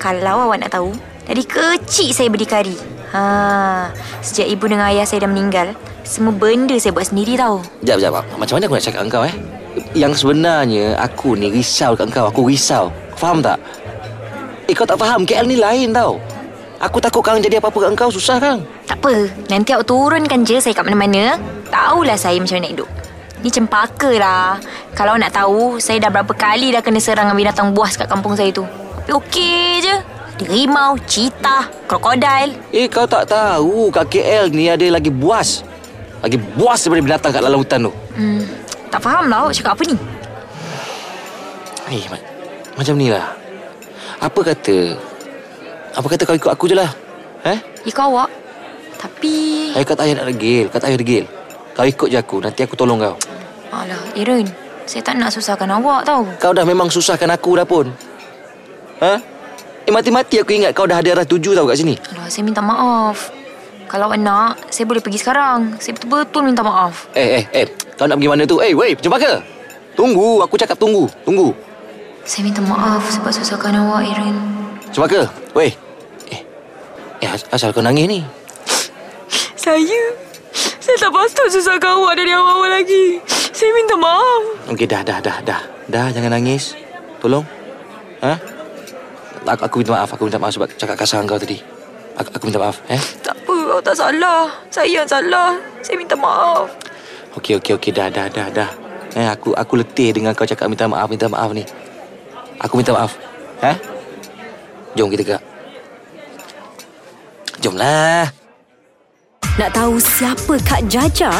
[0.00, 0.96] Kalau awak nak tahu,
[1.28, 2.72] dari kecil saya berdikari.
[3.12, 3.92] Ha,
[4.24, 5.76] sejak ibu dengan ayah saya dah meninggal,
[6.08, 7.60] semua benda saya buat sendiri tau.
[7.84, 8.16] Jap, jap.
[8.16, 9.34] Macam mana aku nak cakap dengan kau eh?
[9.92, 12.32] Yang sebenarnya aku ni risau kat kau.
[12.32, 12.88] Aku risau.
[13.20, 13.60] Faham tak?
[14.66, 15.28] Eh, kau tak faham.
[15.28, 16.16] KL ni lain tau.
[16.80, 18.08] Aku takut kau jadi apa-apa kat kau.
[18.08, 18.64] Susah kan?
[18.88, 21.36] Tak apa, nanti awak turunkan je saya kat mana-mana.
[21.68, 22.88] Tahulah saya macam mana nak hidup.
[23.44, 24.56] Ni cempaka lah.
[24.96, 28.32] Kalau nak tahu, saya dah berapa kali dah kena serang dengan binatang buas kat kampung
[28.32, 28.64] saya tu.
[29.10, 29.96] Tapi okey je.
[30.46, 32.54] Rimau, citah, krokodil.
[32.70, 35.66] Eh, kau tak tahu kat KL ni ada lagi buas.
[36.22, 37.92] Lagi buas daripada binatang kat dalam hutan tu.
[38.14, 38.46] Hmm,
[38.86, 39.96] tak faham lah awak cakap apa ni.
[41.90, 42.26] Eh, ma-
[42.78, 43.34] macam ni lah.
[44.22, 44.94] Apa kata...
[45.90, 46.94] Apa kata kau ikut aku je lah.
[47.50, 47.58] Eh?
[47.90, 48.30] Ikut awak.
[48.94, 49.34] Tapi...
[49.74, 50.70] Saya kata ayah nak degil.
[50.70, 51.24] Kata ayah degil.
[51.74, 52.38] Kau ikut je aku.
[52.38, 53.18] Nanti aku tolong kau.
[53.74, 54.46] Alah, Aaron.
[54.86, 56.22] Saya tak nak susahkan awak tau.
[56.38, 57.90] Kau dah memang susahkan aku dah pun.
[59.00, 59.12] Ha?
[59.88, 61.96] Eh, mati-mati aku ingat kau dah ada arah tuju tau kat sini.
[62.12, 63.32] Alah, saya minta maaf.
[63.90, 65.74] Kalau nak, saya boleh pergi sekarang.
[65.82, 67.10] Saya betul-betul minta maaf.
[67.16, 67.66] Eh, eh, eh.
[67.98, 68.62] Kau nak pergi mana tu?
[68.62, 69.42] Eh, weh, cempaka.
[69.98, 70.44] Tunggu.
[70.46, 71.10] Aku cakap tunggu.
[71.26, 71.50] Tunggu.
[72.22, 74.36] Saya minta maaf sebab susahkan awak, Aaron.
[74.94, 75.26] Cempaka.
[75.58, 75.74] Weh.
[76.30, 76.40] Eh.
[77.24, 78.20] Eh, as- asal kau nangis ni?
[79.58, 80.00] Saya...
[80.80, 83.18] Saya tak patut susahkan awak dari awal-awal lagi.
[83.26, 84.70] Saya minta maaf.
[84.70, 85.60] Okey, dah, dah, dah, dah.
[85.90, 86.78] Dah, jangan nangis.
[87.18, 87.42] Tolong.
[88.22, 88.38] Ha?
[89.48, 90.10] Aku, aku minta maaf.
[90.12, 91.58] Aku minta maaf sebab cakap kasar kau tadi.
[92.20, 92.84] Aku, aku minta maaf.
[92.92, 93.00] Eh?
[93.24, 94.52] Tak apa, kau tak salah.
[94.68, 95.56] Saya yang salah.
[95.80, 96.68] Saya minta maaf.
[97.40, 97.90] Okey, okey, okey.
[97.94, 98.70] Dah, dah, dah, dah.
[99.16, 101.64] Eh, aku aku letih dengan kau cakap minta maaf, minta maaf ni.
[102.60, 103.16] Aku minta maaf.
[103.64, 103.72] Ha?
[104.94, 105.44] Jom kita gerak.
[107.60, 108.28] Jomlah.
[109.60, 111.32] Nak tahu siapa Kak Jaja?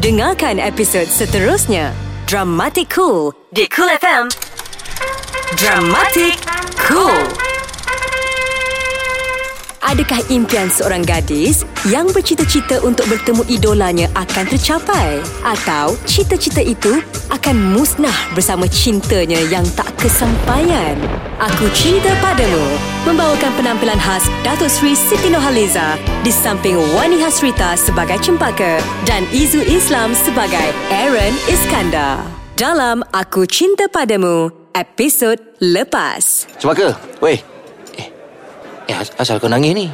[0.00, 1.92] Dengarkan episod seterusnya.
[2.24, 4.47] Dramatic Cool di Cool FM.
[5.56, 6.36] Dramatic
[6.76, 7.24] Cool.
[9.80, 15.24] Adakah impian seorang gadis yang bercita-cita untuk bertemu idolanya akan tercapai?
[15.40, 17.00] Atau cita-cita itu
[17.32, 21.00] akan musnah bersama cintanya yang tak kesampaian?
[21.40, 22.76] Aku Cerita Padamu
[23.08, 29.64] membawakan penampilan khas Datuk Seri Siti Nohaliza di samping Wani Hasrita sebagai Cempaka dan Izu
[29.64, 32.20] Islam sebagai Aaron Iskandar.
[32.58, 36.46] Dalam Aku Cinta Padamu, episod lepas.
[36.62, 36.94] Cempaka.
[37.18, 37.42] Weh.
[37.98, 38.08] Eh.
[38.86, 39.86] Eh, as- asal kau nangis ni?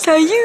[0.00, 0.42] Saya...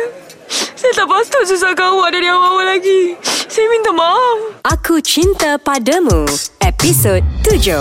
[0.77, 3.17] Saya tak patut susahkan awak dari awal-awal lagi.
[3.49, 4.61] Saya minta maaf.
[4.77, 6.27] Aku Cinta Padamu,
[6.61, 7.73] episod 7.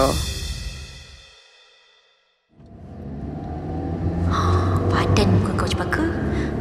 [4.88, 6.06] Padan muka kau cempaka.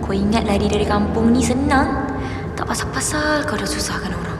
[0.03, 2.03] Kau ingat lari dari kampung ni senang?
[2.53, 4.39] Tak pasal-pasal kau dah susahkan orang.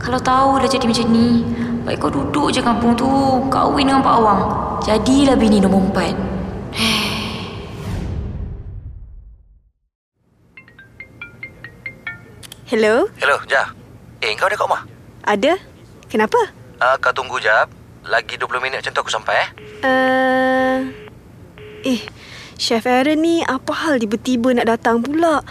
[0.00, 1.44] Kalau tahu dah jadi macam ni,
[1.82, 3.10] baik kau duduk je kampung tu,
[3.50, 4.42] kahwin dengan Pak Awang.
[4.86, 6.14] Jadilah bini nombor empat.
[12.70, 13.68] Hello, Hello, Ja.
[14.22, 14.82] Eh, kau dah kat rumah?
[15.26, 15.58] ada?
[16.06, 16.38] Kenapa?
[16.78, 17.66] Uh, kau tunggu jap.
[18.06, 19.48] Lagi 20 minit macam tu aku sampai eh.
[19.86, 20.78] Uh,
[21.86, 22.02] eh,
[22.58, 25.42] Chef Aaron ni apa hal tiba-tiba nak datang pula?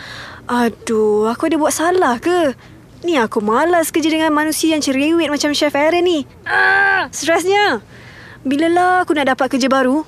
[0.47, 2.55] Aduh, aku ada buat salah ke?
[3.01, 6.29] Ni aku malas kerja dengan manusia yang cerewet macam Chef Aaron ni.
[6.45, 7.81] Ah, stresnya.
[8.45, 10.05] Bilalah aku nak dapat kerja baru?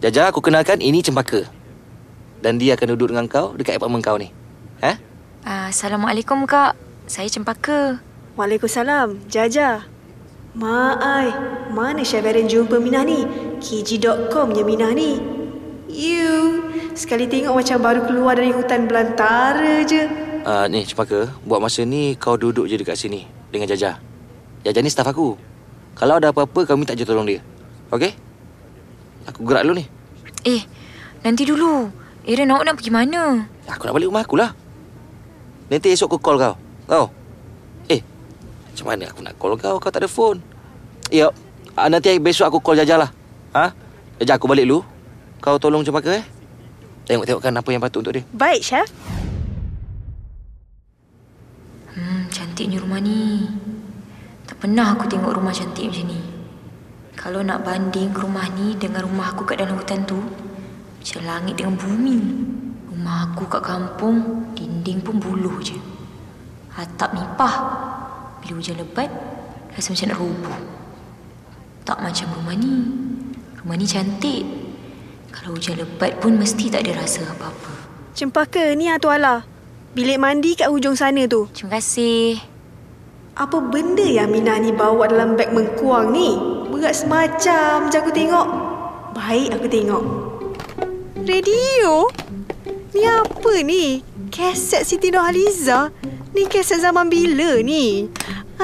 [0.00, 1.44] Jaja, aku kenalkan ini Cempaka.
[2.40, 4.32] Dan dia akan duduk dengan kau dekat apartmen kau ni.
[4.80, 4.96] Ha?
[5.44, 6.80] Ah, Assalamualaikum, Kak.
[7.04, 8.00] Saya Cempaka.
[8.32, 9.84] Waalaikumsalam, Jaja.
[10.56, 11.28] Maai,
[11.68, 13.28] mana Chef Aaron jumpa Minah ni?
[13.60, 15.20] Kiji.com nya Minah ni.
[15.92, 16.64] You,
[16.96, 20.21] sekali tengok macam baru keluar dari hutan belantara je.
[20.42, 24.02] Uh, ni Cempaka, buat masa ni kau duduk je dekat sini dengan Jaja.
[24.66, 25.38] Jaja ni staff aku.
[25.94, 27.38] Kalau ada apa-apa, kau minta je tolong dia.
[27.94, 28.10] Okey?
[29.30, 29.86] Aku gerak dulu ni.
[30.42, 30.66] Eh,
[31.22, 31.86] nanti dulu.
[32.26, 33.46] Aaron awak nak pergi mana?
[33.70, 34.50] Aku nak balik rumah aku lah.
[35.70, 36.54] Nanti esok aku call kau.
[36.90, 37.06] Kau?
[37.86, 38.02] Eh,
[38.66, 39.78] macam mana aku nak call kau?
[39.78, 40.42] Kau tak ada phone.
[41.14, 41.30] Ya,
[41.78, 43.10] uh, nanti besok aku call Jaja lah.
[43.54, 43.70] Ha?
[44.18, 44.82] Jaja, aku balik dulu.
[45.38, 46.26] Kau tolong Cempaka eh.
[47.06, 48.26] Tengok-tengokkan apa yang patut untuk dia.
[48.34, 48.90] Baik, Chef.
[51.92, 53.44] Hmm, cantiknya rumah ni.
[54.48, 56.20] Tak pernah aku tengok rumah cantik macam ni.
[57.12, 60.18] Kalau nak banding rumah ni dengan rumah aku kat dalam hutan tu,
[60.98, 62.18] macam langit dengan bumi.
[62.90, 65.76] Rumah aku kat kampung, dinding pun buluh je.
[66.72, 67.54] Atap nipah.
[68.40, 69.12] Bila hujan lebat,
[69.76, 70.58] rasa macam nak roboh.
[71.84, 72.74] Tak macam rumah ni.
[73.62, 74.42] Rumah ni cantik.
[75.30, 77.72] Kalau hujan lebat pun mesti tak ada rasa apa-apa.
[78.16, 79.51] Cempaka, ni Atu Ala.
[79.92, 81.52] Bilik mandi kat hujung sana tu.
[81.52, 82.40] Terima kasih.
[83.36, 86.32] Apa benda yang Minah ni bawa dalam beg mengkuang ni?
[86.72, 88.48] Berat semacam je aku tengok.
[89.12, 90.04] Baik aku tengok.
[91.28, 92.08] Radio?
[92.96, 94.00] Ni apa ni?
[94.32, 95.92] Kaset Siti Nurhaliza?
[96.32, 98.08] Ni kaset zaman bila ni?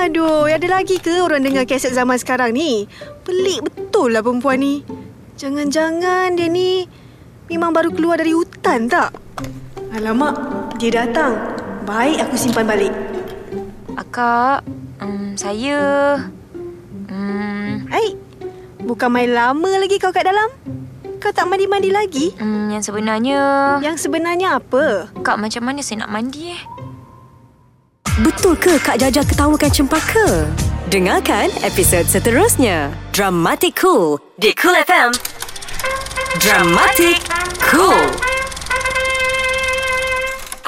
[0.01, 2.89] Aduh, ada lagi ke orang dengar kaset zaman sekarang ni?
[3.29, 4.81] Pelik betul lah perempuan ni.
[5.37, 6.89] Jangan-jangan dia ni
[7.53, 9.13] memang baru keluar dari hutan tak?
[9.89, 10.37] Alamak,
[10.77, 11.33] dia datang.
[11.89, 12.93] Baik aku simpan balik.
[13.97, 14.61] Akak,
[15.01, 15.81] um, saya...
[17.09, 18.13] Um, Hai,
[18.85, 20.53] bukan main lama lagi kau kat dalam?
[21.19, 22.37] Kau tak mandi-mandi lagi?
[22.37, 23.41] um, yang sebenarnya...
[23.81, 25.09] Yang sebenarnya apa?
[25.25, 26.63] Kak, macam mana saya nak mandi eh?
[28.21, 30.53] Betul ke Kak Jaja ketawakan Cempaka?
[30.93, 32.93] Dengarkan episod seterusnya.
[33.17, 35.17] Dramatic Cool di Cool FM.
[36.45, 37.25] Dramatic
[37.65, 38.28] Cool.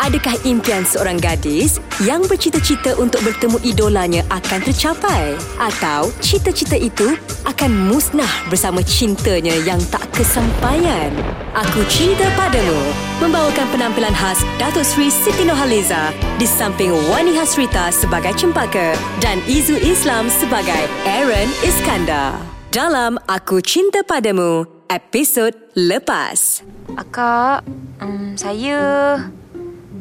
[0.00, 5.36] Adakah impian seorang gadis yang bercita-cita untuk bertemu idolanya akan tercapai?
[5.60, 11.12] Atau cita-cita itu akan musnah bersama cintanya yang tak kesampaian?
[11.52, 12.80] Aku Cerita Padamu
[13.20, 19.76] membawakan penampilan khas Datuk Seri Siti Nohaliza di samping Wani Hasrita sebagai Cempaka dan Izu
[19.84, 22.40] Islam sebagai Aaron Iskandar.
[22.72, 26.64] Dalam Aku Cinta Padamu, episod lepas.
[26.96, 27.68] Akak,
[28.00, 28.80] um, saya...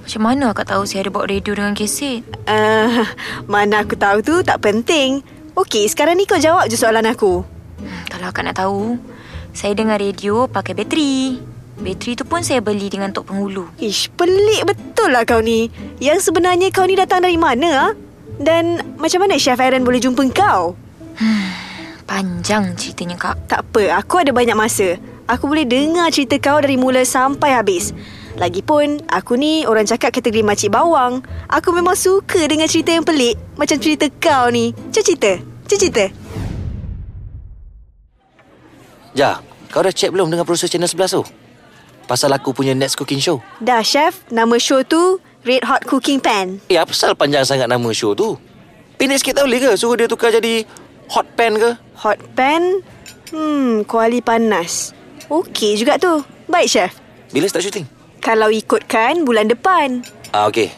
[0.05, 2.21] macam mana akak tahu saya ada bawa radio dengan keset?
[2.45, 3.09] Uh,
[3.49, 5.25] mana aku tahu tu tak penting.
[5.57, 7.41] Okey, sekarang ni kau jawab je soalan aku.
[7.81, 9.01] Hmm, kalau akak nak tahu,
[9.51, 11.41] saya dengar radio pakai bateri.
[11.81, 13.65] Bateri tu pun saya beli dengan Tok Penghulu.
[13.81, 15.73] Ish, pelik betul lah kau ni.
[15.97, 17.69] Yang sebenarnya kau ni datang dari mana?
[17.73, 17.87] Ha?
[18.37, 20.77] Dan macam mana Chef Aaron boleh jumpa kau?
[22.11, 23.47] Panjang ceritanya, Kak.
[23.47, 24.99] Tak apa, aku ada banyak masa.
[25.31, 27.95] Aku boleh dengar cerita kau dari mula sampai habis.
[28.35, 31.23] Lagipun, aku ni orang cakap kategori makcik bawang.
[31.47, 33.39] Aku memang suka dengan cerita yang pelik.
[33.55, 34.75] Macam cerita kau ni.
[34.91, 35.39] Cerita.
[35.71, 36.20] Cerita.
[39.11, 41.23] Ja, kau dah check belum dengan producer channel 11 tu?
[42.07, 43.39] Pasal aku punya next cooking show.
[43.63, 44.23] Dah, Chef.
[44.31, 46.59] Nama show tu Red Hot Cooking Pan.
[46.67, 48.35] Eh, apa pasal panjang sangat nama show tu?
[48.99, 49.71] Pendek sikit tak boleh ke?
[49.79, 50.61] Suruh dia tukar jadi
[51.09, 51.73] hot pan ke?
[52.05, 52.83] Hot Pan?
[53.33, 54.93] Hmm, kuali panas.
[55.31, 56.21] Okey juga tu.
[56.51, 56.91] Baik, Chef.
[57.31, 57.87] Bila start shooting?
[58.21, 60.03] Kalau ikutkan bulan depan.
[60.29, 60.69] Ah, okey.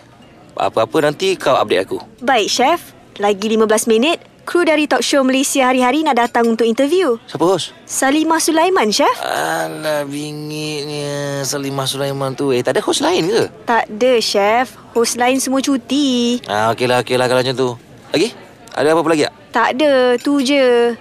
[0.54, 1.98] Apa-apa nanti kau update aku.
[2.22, 2.94] Baik, Chef.
[3.20, 7.16] Lagi 15 minit, kru dari talk show Malaysia hari-hari nak datang untuk interview.
[7.28, 7.72] Siapa host?
[7.88, 9.16] Salimah Sulaiman, Chef.
[9.24, 12.52] Alah, bingitnya Salimah Sulaiman tu.
[12.52, 13.48] Eh, tak ada host lain ke?
[13.64, 14.76] Tak ada, Chef.
[14.92, 16.44] Host lain semua cuti.
[16.46, 17.70] Ah, okeylah, okeylah kalau macam tu.
[18.12, 18.30] Lagi?
[18.76, 19.34] Ada apa-apa lagi tak?
[19.54, 20.94] Tak ada, tu je.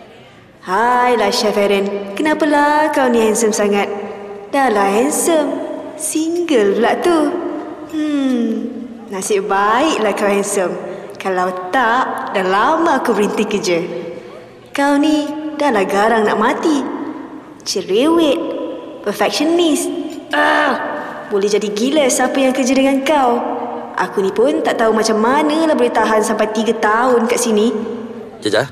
[0.63, 2.15] Hai lah Chef Aaron.
[2.15, 3.91] Kenapalah kau ni handsome sangat?
[4.55, 5.59] Dah lah handsome.
[5.99, 7.19] Single pula tu.
[7.91, 8.71] Hmm,
[9.11, 10.92] nasib baiklah kau handsome.
[11.23, 13.79] Kalau tak, dah lama aku berhenti kerja.
[14.75, 16.83] Kau ni dah lah garang nak mati.
[17.63, 18.35] Cerewet.
[19.07, 19.87] Perfectionist.
[20.35, 20.75] Ah,
[21.31, 23.39] boleh jadi gila siapa yang kerja dengan kau.
[23.95, 27.71] Aku ni pun tak tahu macam mana lah boleh tahan sampai 3 tahun kat sini.
[28.43, 28.67] Jajah,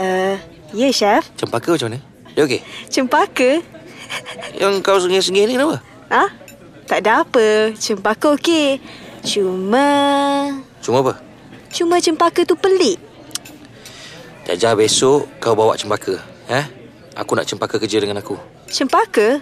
[0.00, 0.38] Uh,
[0.72, 1.28] ya, Chef.
[1.34, 2.00] cempaka macam mana?
[2.32, 2.62] Dia okey?
[2.88, 3.58] Cempaka?
[4.54, 5.82] Yang kau sengih-sengih ni kenapa?
[6.08, 6.30] Ha?
[6.86, 7.74] Tak ada apa.
[7.74, 8.78] Cempaka okey.
[9.26, 9.84] Cuma...
[10.80, 11.29] Cuma apa?
[11.70, 12.98] Cuma cempaka tu pelik.
[14.46, 16.18] Jajah besok kau bawa cempaka.
[16.50, 16.64] Eh?
[17.14, 18.34] Aku nak cempaka kerja dengan aku.
[18.66, 19.38] Cempaka?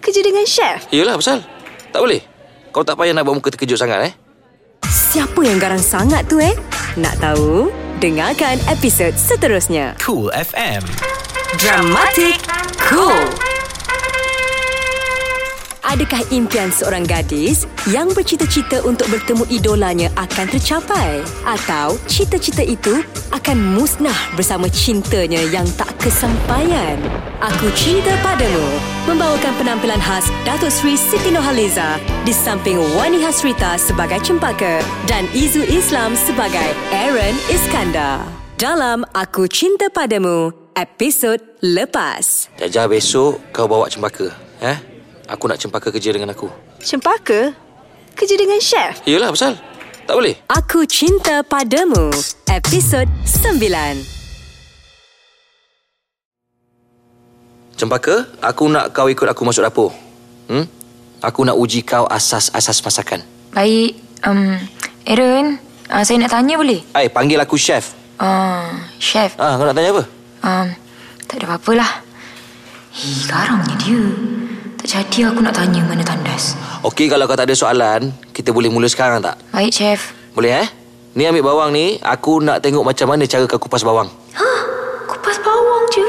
[0.00, 0.88] Kerja dengan chef?
[0.88, 1.44] Yelah, pasal.
[1.92, 2.20] Tak boleh.
[2.72, 4.12] Kau tak payah nak buat muka terkejut sangat, eh?
[4.88, 6.52] Siapa yang garang sangat tu eh?
[7.00, 7.72] Nak tahu?
[7.98, 9.98] Dengarkan episod seterusnya.
[9.98, 10.84] Cool FM.
[11.58, 12.38] Dramatic
[12.78, 13.47] Cool.
[15.88, 21.24] Adakah impian seorang gadis yang bercita-cita untuk bertemu idolanya akan tercapai?
[21.48, 23.00] Atau cita-cita itu
[23.32, 27.00] akan musnah bersama cintanya yang tak kesampaian?
[27.40, 28.68] Aku Cinta Padamu
[29.08, 31.96] membawakan penampilan khas Datuk Seri Siti Nurhaliza
[32.28, 38.28] di samping Wani Hasrita sebagai Cempaka dan Izu Islam sebagai Aaron Iskandar.
[38.60, 42.52] Dalam Aku Cinta Padamu, episod lepas.
[42.60, 44.36] Jajah besok kau bawa cempaka.
[44.60, 44.97] Eh?
[45.28, 46.48] Aku nak cempaka kerja dengan aku.
[46.80, 47.52] Cempaka?
[48.16, 49.04] Kerja dengan chef?
[49.04, 49.60] Yelah, pasal.
[50.08, 50.40] Tak boleh.
[50.48, 52.08] Aku Cinta Padamu,
[52.48, 54.00] episod 9.
[57.76, 59.92] Cempaka, aku nak kau ikut aku masuk dapur.
[60.48, 60.64] Hmm?
[61.20, 63.20] Aku nak uji kau asas-asas masakan.
[63.52, 64.56] Baik, um,
[65.04, 65.60] Aaron,
[65.92, 66.80] uh, saya nak tanya boleh?
[66.96, 67.92] Hai, panggil aku chef.
[68.18, 68.66] Uh,
[68.98, 70.04] chef, Ah, kau nak tanya apa?
[70.42, 70.66] um,
[71.28, 71.90] tak ada apa-apa lah.
[72.96, 74.00] Hei, garangnya dia.
[74.88, 76.56] Jadi aku nak tanya mana tandas.
[76.80, 79.36] Okey, kalau kau tak ada soalan, kita boleh mula sekarang tak?
[79.52, 80.16] Baik, chef.
[80.32, 80.68] Boleh eh?
[81.12, 84.08] Ni ambil bawang ni, aku nak tengok macam mana cara kau kupas bawang.
[84.32, 84.60] Hah?
[85.04, 86.08] Kupas bawang je?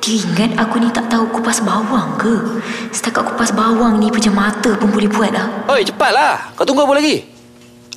[0.00, 2.40] Dia ingat aku ni tak tahu kupas bawang ke?
[2.88, 5.68] Setakat kupas bawang ni pejam mata pun boleh buat lah.
[5.68, 6.56] Oi, cepatlah.
[6.56, 7.20] Kau tunggu apa lagi?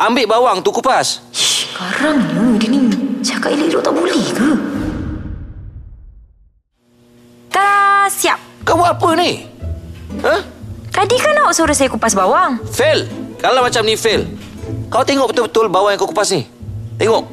[0.03, 1.23] Ambil bawang tu kupas.
[1.31, 2.91] Shh, Garangnya dia ni.
[3.23, 4.49] Cakap elok tak boleh ke?
[7.47, 8.35] Tada, siap.
[8.67, 9.47] Kau buat apa ni?
[10.21, 10.41] Huh?
[10.93, 12.61] Tadi kan awak suruh saya kupas bawang.
[12.69, 13.09] Fail.
[13.41, 14.29] Kalau macam ni fail.
[14.93, 16.45] Kau tengok betul-betul bawang yang kau kupas ni.
[17.01, 17.25] Tengok.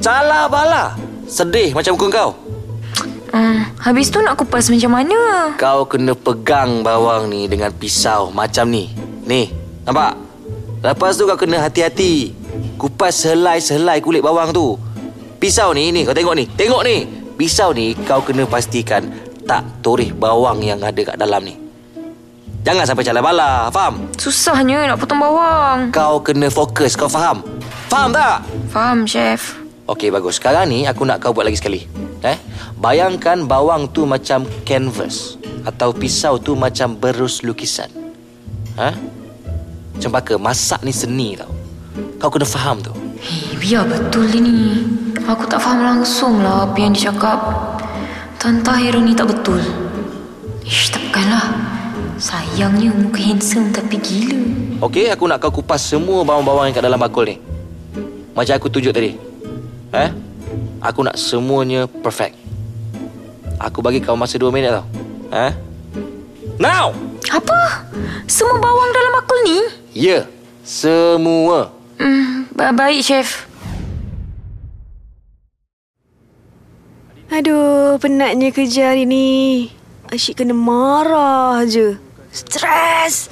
[0.00, 0.96] Salah bala.
[1.28, 2.30] Sedih macam muka kau.
[3.30, 5.54] Hmm, habis tu nak kupas macam mana?
[5.54, 8.90] Kau kena pegang bawang ni dengan pisau macam ni.
[9.22, 9.52] Ni,
[9.86, 10.18] nampak?
[10.82, 12.34] Lepas tu kau kena hati-hati.
[12.74, 14.74] Kupas selai-selai kulit bawang tu.
[15.38, 16.44] Pisau ni, ni kau tengok ni.
[16.48, 16.96] Tengok ni.
[17.38, 19.06] Pisau ni kau kena pastikan
[19.46, 21.69] tak toreh bawang yang ada kat dalam ni.
[22.60, 24.04] Jangan sampai calar bala, faham?
[24.20, 25.88] Susahnya nak potong bawang.
[25.96, 27.40] Kau kena fokus, kau faham?
[27.88, 28.44] Faham tak?
[28.68, 29.56] Faham, Chef.
[29.88, 30.36] Okey, bagus.
[30.36, 31.88] Sekarang ni aku nak kau buat lagi sekali.
[32.20, 32.36] Eh?
[32.76, 37.88] Bayangkan bawang tu macam canvas atau pisau tu macam berus lukisan.
[38.76, 38.92] Ha?
[39.96, 41.48] Cempaka, masak ni seni tau.
[42.20, 42.92] Kau kena faham tu.
[43.24, 44.84] Hei, biar betul dia ni.
[45.24, 47.40] Aku tak faham langsung lah apa yang dia cakap.
[48.36, 49.64] Tante Hera ni tak betul.
[50.60, 51.79] Ish, takkanlah.
[52.20, 54.36] Sayangnya muka handsome tapi gila.
[54.84, 57.40] Okey, aku nak kau kupas semua bawang-bawang yang kat dalam bakul ni.
[58.36, 59.16] Macam aku tunjuk tadi.
[59.96, 60.10] Eh?
[60.84, 62.36] Aku nak semuanya perfect.
[63.56, 64.84] Aku bagi kau masa 2 minit tau.
[65.32, 65.52] Eh?
[66.60, 66.92] Now!
[67.32, 67.88] Apa?
[68.28, 69.58] Semua bawang dalam bakul ni?
[69.96, 70.28] Ya,
[70.60, 71.72] semua.
[71.96, 73.48] Hmm, ba- baik, Chef.
[77.32, 79.28] Aduh, penatnya kerja hari ni.
[80.10, 81.96] Asyik kena marah je.
[82.30, 83.26] Stres.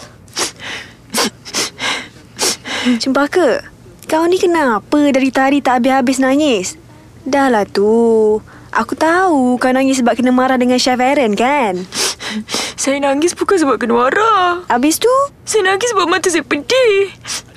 [2.99, 3.63] Cempaka,
[4.11, 6.67] kau ni kenapa dari tadi tak habis-habis nangis?
[7.23, 8.39] Dah lah tu.
[8.75, 11.85] Aku tahu kau nangis sebab kena marah dengan Chef Aaron kan?
[12.79, 14.65] Saya nangis bukan sebab kena marah.
[14.69, 15.11] Habis tu,
[15.49, 17.09] Saya nangis sebab mata saya pedih.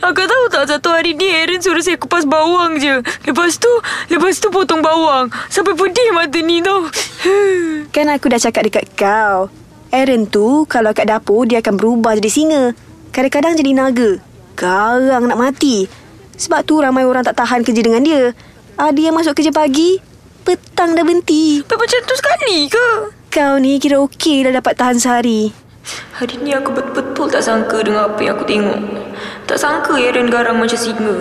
[0.01, 3.03] Akak tahu tak satu hari ni Aaron suruh saya kupas bawang je.
[3.27, 3.69] Lepas tu,
[4.09, 5.27] lepas tu potong bawang.
[5.51, 6.87] Sampai pedih mata ni tau.
[7.95, 9.61] kan aku dah cakap dekat kau.
[9.91, 12.63] Aaron tu kalau kat dapur dia akan berubah jadi singa.
[13.11, 14.09] Kadang-kadang jadi naga.
[14.55, 15.83] Garang nak mati.
[16.39, 18.31] Sebab tu ramai orang tak tahan kerja dengan dia.
[18.79, 19.99] Ada yang masuk kerja pagi,
[20.47, 21.59] petang dah berhenti.
[21.67, 22.87] Sampai macam tu sekali ke?
[23.35, 25.51] Kau ni kira okey dah dapat tahan sehari.
[26.15, 28.79] Hari ni aku betul-betul tak sangka dengan apa yang aku tengok.
[29.43, 31.15] Tak sangka Aaron garang macam singa.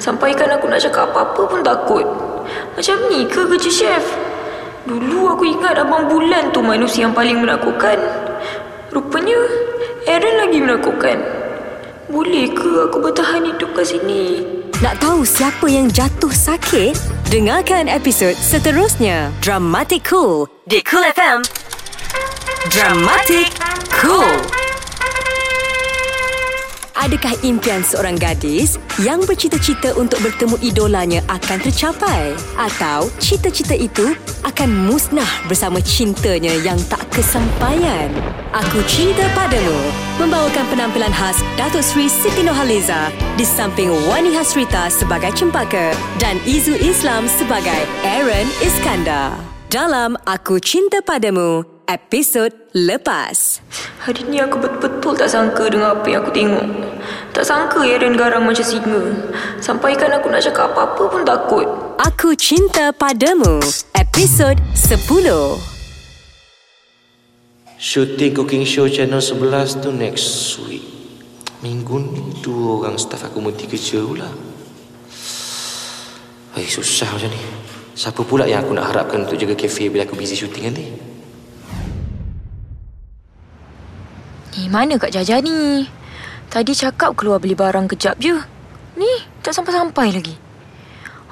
[0.00, 2.06] Sampaikan aku nak cakap apa-apa pun takut.
[2.72, 4.04] Macam ni ke kerja chef?
[4.86, 7.98] Dulu aku ingat Abang Bulan tu manusia yang paling menakutkan.
[8.94, 9.34] Rupanya
[10.06, 11.18] Aaron lagi menakutkan.
[12.06, 14.46] Boleh ke aku bertahan hidup kat sini?
[14.78, 16.94] Nak tahu siapa yang jatuh sakit?
[17.34, 19.34] Dengarkan episod seterusnya.
[19.42, 21.42] Dramatic Cool di Cool FM.
[22.70, 23.50] Dramatic
[23.90, 24.55] Cool.
[27.06, 32.34] Adakah impian seorang gadis yang bercita-cita untuk bertemu idolanya akan tercapai?
[32.58, 38.10] Atau cita-cita itu akan musnah bersama cintanya yang tak kesampaian?
[38.50, 39.78] Aku Cinta Padamu
[40.18, 46.74] membawakan penampilan khas Datuk Seri Siti Nurhaliza di samping Wani Hasrita sebagai Cempaka dan Izu
[46.82, 49.38] Islam sebagai Aaron Iskandar.
[49.70, 53.62] Dalam Aku Cinta Padamu, episod lepas.
[54.02, 56.66] Hari ni aku betul-betul tak sangka dengan apa yang aku tengok.
[57.30, 59.02] Tak sangka Aaron garang macam singa.
[59.62, 61.66] Sampaikan aku nak cakap apa-apa pun takut.
[62.02, 63.62] Aku Cinta Padamu,
[63.94, 64.98] episod 10.
[67.78, 70.82] Shooting cooking show channel 11 tu next week.
[71.62, 74.28] Minggu ni dua orang staff aku mesti kerja pula.
[76.56, 77.40] Eh, susah macam ni.
[77.96, 81.15] Siapa pula yang aku nak harapkan untuk jaga kafe bila aku busy shooting nanti?
[84.56, 85.84] Ni mana Kak Jaja ni?
[86.48, 88.32] Tadi cakap keluar beli barang kejap je.
[88.96, 89.12] Ni
[89.44, 90.34] tak sampai-sampai lagi.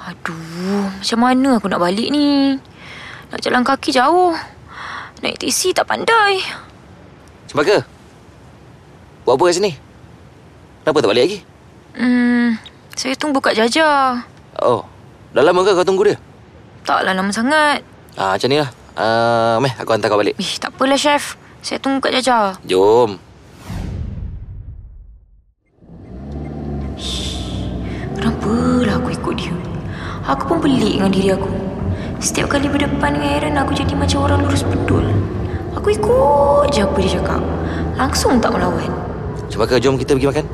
[0.05, 2.53] Aduh, macam mana aku nak balik ni?
[3.33, 4.37] Nak jalan kaki jauh.
[5.25, 6.37] Naik teksi tak pandai.
[7.49, 7.81] Cempaka?
[9.25, 9.71] Buat apa kat sini?
[10.85, 11.39] Kenapa tak balik lagi?
[11.97, 12.61] Hmm,
[12.93, 14.21] saya tunggu Kak Jaja.
[14.61, 14.85] Oh,
[15.33, 16.17] dah lama ke kau tunggu dia?
[16.85, 17.81] Taklah lama sangat.
[18.13, 18.69] Ah, macam ni lah.
[18.93, 20.37] Uh, meh, aku hantar kau balik.
[20.37, 21.33] Ih, tak apalah chef.
[21.65, 22.53] Saya tunggu Kak Jaja.
[22.69, 23.17] Jom.
[28.13, 29.55] Kenapalah aku ikut dia?
[30.29, 31.49] Aku pun pelik dengan diri aku.
[32.21, 35.09] Setiap kali berdepan dengan Aaron, aku jadi macam orang lurus bedul.
[35.73, 37.41] Aku ikut je apa dia cakap.
[37.97, 38.93] Langsung tak melawan.
[39.49, 40.45] Cempaka, jom kita pergi makan.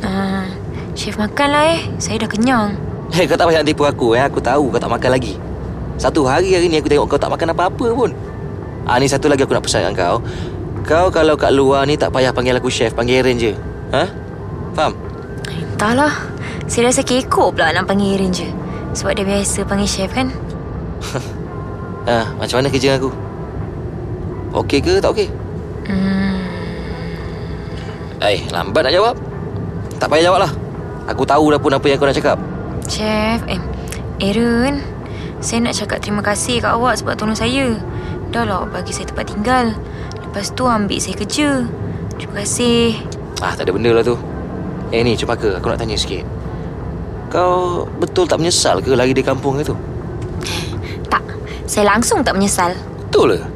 [0.00, 0.48] Ah,
[0.96, 1.80] chef makanlah eh.
[2.00, 2.72] Saya dah kenyang.
[3.12, 4.24] Hei, kau tak payah tipu aku eh.
[4.24, 5.36] Aku tahu kau tak makan lagi.
[6.00, 8.16] Satu hari hari ni aku tengok kau tak makan apa-apa pun.
[8.84, 10.16] Ah, ni satu lagi aku nak pesan dengan kau.
[10.84, 13.52] Kau kalau kat luar ni tak payah panggil aku chef, panggil Aaron je.
[13.90, 14.04] Ha?
[14.76, 14.92] Faham?
[15.72, 16.12] Entahlah.
[16.68, 18.48] Saya rasa kekok pula nak panggil Aaron je.
[18.92, 20.28] Sebab dia biasa panggil chef kan?
[22.04, 23.08] Ah, macam mana kerja aku?
[24.52, 25.24] Okey ke tak okey?
[25.88, 26.36] Hmm,
[28.20, 29.16] Eh, lambat nak jawab.
[29.96, 30.52] Tak payah jawab lah.
[31.08, 32.36] Aku tahu dah pun apa yang kau nak cakap.
[32.84, 33.56] chef, eh,
[34.20, 34.84] Aaron.
[35.40, 37.72] Saya nak cakap terima kasih kat awak sebab tolong saya.
[38.34, 39.70] Dah lah bagi saya tempat tinggal.
[40.18, 41.62] Lepas tu ambil saya kerja.
[42.18, 42.98] Terima kasih.
[43.38, 44.18] Ah, tak ada benda lah tu.
[44.90, 46.26] Eh ni, Cepaka, aku nak tanya sikit.
[47.30, 49.78] Kau betul tak menyesal ke lari dari kampung itu?
[51.06, 51.22] Tak,
[51.70, 52.74] saya langsung tak menyesal.
[53.06, 53.46] Betul ke?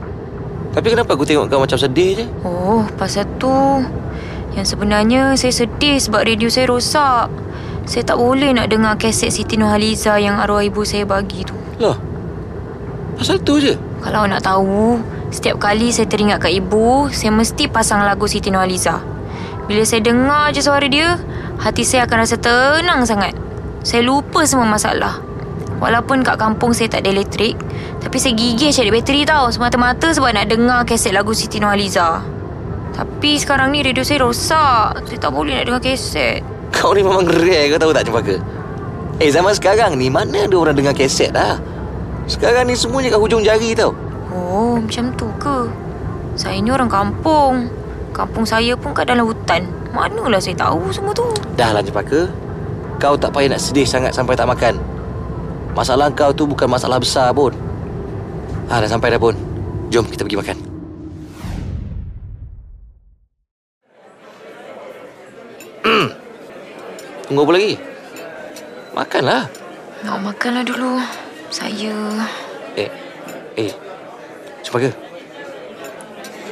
[0.78, 2.24] Tapi kenapa aku tengok kau macam sedih je?
[2.46, 3.82] Oh, pasal tu.
[4.54, 7.26] Yang sebenarnya saya sedih sebab radio saya rosak.
[7.82, 11.58] Saya tak boleh nak dengar kaset Siti Nurhaliza yang arwah ibu saya bagi tu.
[11.82, 11.98] Lah,
[13.18, 13.87] pasal tu je.
[13.98, 15.02] Kalau nak tahu,
[15.34, 19.02] setiap kali saya teringat kat ibu, saya mesti pasang lagu Siti Nurhaliza.
[19.66, 21.18] Bila saya dengar je suara dia,
[21.60, 23.34] hati saya akan rasa tenang sangat.
[23.82, 25.20] Saya lupa semua masalah.
[25.78, 27.54] Walaupun kat kampung saya tak ada elektrik,
[27.98, 32.22] tapi saya gigih cari bateri tau semata-mata sebab nak dengar kaset lagu Siti Nurhaliza.
[32.94, 35.06] Tapi sekarang ni radio saya rosak.
[35.06, 36.42] Saya tak boleh nak dengar kaset.
[36.74, 38.36] Kau ni memang rare kau tahu tak Cepaka?
[39.18, 41.58] Eh, zaman sekarang ni mana ada orang dengar kaset dah?
[42.28, 43.96] Sekarang ni semuanya kat hujung jari tau.
[44.28, 45.64] Oh, macam tu ke?
[46.36, 47.72] Saya ni orang kampung.
[48.12, 49.64] Kampung saya pun kat dalam hutan.
[49.96, 51.24] Manalah saya tahu semua tu.
[51.56, 52.28] Dah lah Cepaka.
[53.00, 54.76] Kau tak payah nak sedih sangat sampai tak makan.
[55.72, 57.56] Masalah kau tu bukan masalah besar pun.
[58.68, 59.32] Ah, dah sampai dah pun.
[59.88, 60.56] Jom kita pergi makan.
[65.80, 66.06] Hmm.
[67.24, 67.72] Tunggu apa lagi?
[68.92, 69.42] Makanlah.
[70.04, 71.00] Nak makanlah dulu.
[71.48, 71.96] Saya...
[72.76, 72.90] Eh,
[73.56, 73.72] eh.
[74.60, 74.92] Cepaka.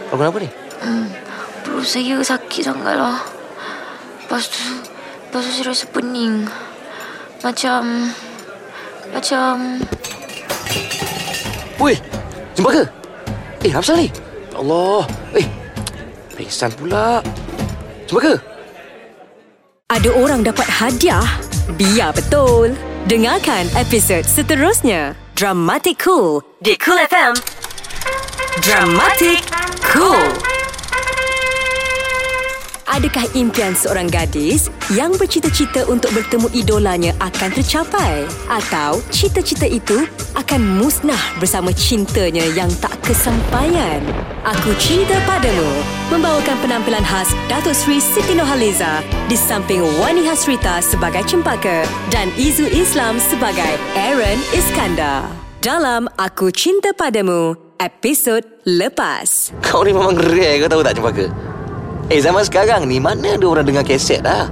[0.08, 0.48] Kau kenapa ni?
[0.80, 1.12] Hmm,
[1.60, 3.20] perut saya sakit sangat lah.
[4.24, 4.62] Lepas tu...
[5.28, 6.48] Lepas tu saya rasa pening.
[7.44, 8.08] Macam...
[9.12, 9.54] Macam...
[11.76, 11.98] Weh,
[12.56, 12.82] Cepaka.
[13.60, 14.08] Eh, apa pasal ni?
[14.56, 15.04] Allah.
[15.36, 15.46] Eh,
[16.32, 17.20] pingsan pula.
[18.08, 18.40] Cepaka.
[19.92, 21.26] Ada orang dapat hadiah?
[21.76, 22.95] Biar betul.
[23.06, 25.14] Dengarkan episod seterusnya.
[25.38, 27.38] Dramatic Cool di Cool FM.
[28.66, 29.46] Dramatic
[29.78, 30.26] Cool.
[32.90, 38.26] Adakah impian seorang gadis yang bercita-cita untuk bertemu idolanya akan tercapai?
[38.50, 40.02] Atau cita-cita itu
[40.34, 44.02] akan musnah bersama cintanya yang tak kesampaian?
[44.42, 51.26] Aku Cinta Padamu membawakan penampilan khas Datuk Seri Siti Nurhaliza di samping Wani Hasrita sebagai
[51.26, 51.82] Cempaka
[52.14, 55.26] dan Izu Islam sebagai Aaron Iskandar.
[55.58, 59.50] Dalam Aku Cinta Padamu, episod lepas.
[59.66, 61.26] Kau ni memang rare kau tahu tak Cepaka?
[62.06, 64.46] Eh, zaman sekarang ni mana ada orang dengar kaset dah?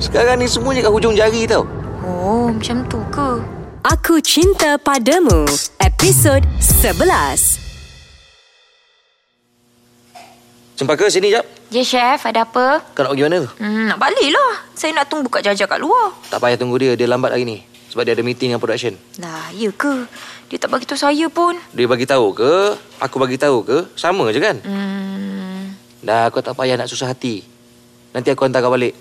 [0.00, 1.68] Sekarang ni semuanya kat hujung jari tau.
[2.00, 3.44] Oh, macam tu ke?
[3.84, 5.44] Aku Cinta Padamu,
[5.84, 7.67] episod 11.
[10.78, 11.42] Cempaka sini jap.
[11.74, 12.22] Ya, Chef.
[12.22, 12.78] Ada apa?
[12.94, 13.50] Kau nak pergi mana tu?
[13.58, 14.52] Hmm, nak balik lah.
[14.78, 16.14] Saya nak tunggu Kak Jaja kat luar.
[16.30, 17.58] Tak payah tunggu dia, dia lambat hari ni.
[17.90, 18.94] Sebab dia ada meeting dengan production.
[19.18, 20.06] Lah, ya ke?
[20.46, 21.58] Dia tak bagi tahu saya pun.
[21.74, 22.78] Dia bagi tahu ke?
[23.02, 23.90] Aku bagi tahu ke?
[23.98, 24.62] Sama je kan?
[24.62, 27.42] Hmm, Dah kau tak payah nak susah hati.
[28.14, 28.94] Nanti aku hantar kau balik.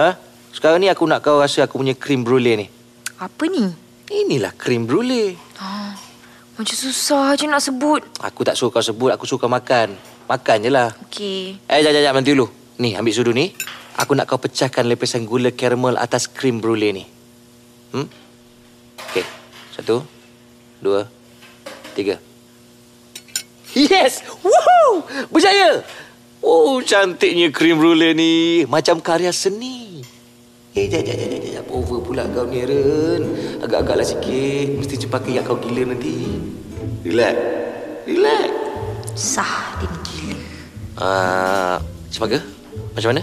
[0.00, 0.16] Ha?
[0.56, 2.66] Sekarang ni aku nak kau rasa aku punya krim brulee ni.
[3.20, 3.68] apa ni?
[4.08, 5.36] Inilah krim brulee.
[5.60, 5.92] Ah,
[6.56, 8.00] macam susah je nak sebut.
[8.24, 9.92] Aku tak suruh kau sebut, aku suruh kau makan.
[10.28, 10.92] Makan je lah.
[11.08, 11.56] Okey.
[11.64, 12.52] Eh, jap, jap, jap, nanti dulu.
[12.84, 13.56] Ni, ambil sudu ni.
[13.96, 17.04] Aku nak kau pecahkan lepesan gula karamel atas krim brulee ni.
[17.96, 18.04] Hmm?
[19.08, 19.24] Okey.
[19.72, 20.04] Satu,
[20.84, 21.08] dua,
[21.96, 22.20] tiga.
[23.72, 24.20] Yes!
[24.44, 25.00] Woohoo!
[25.32, 25.80] Berjaya!
[26.44, 28.68] Oh, cantiknya krim brulee ni.
[28.68, 30.04] Macam karya seni.
[30.76, 31.64] Eh, jap, jap, jap, jap.
[31.72, 33.22] Over pula kau ni, Ren.
[33.64, 34.76] Agak-agaklah sikit.
[34.76, 36.36] Mesti cepat ingat kau gila nanti.
[37.08, 37.36] Relax.
[38.04, 38.50] Relax.
[39.18, 40.07] Sah dia
[40.98, 41.06] gila.
[41.06, 41.76] Ah,
[42.10, 42.42] Cempaka,
[42.94, 43.22] macam mana?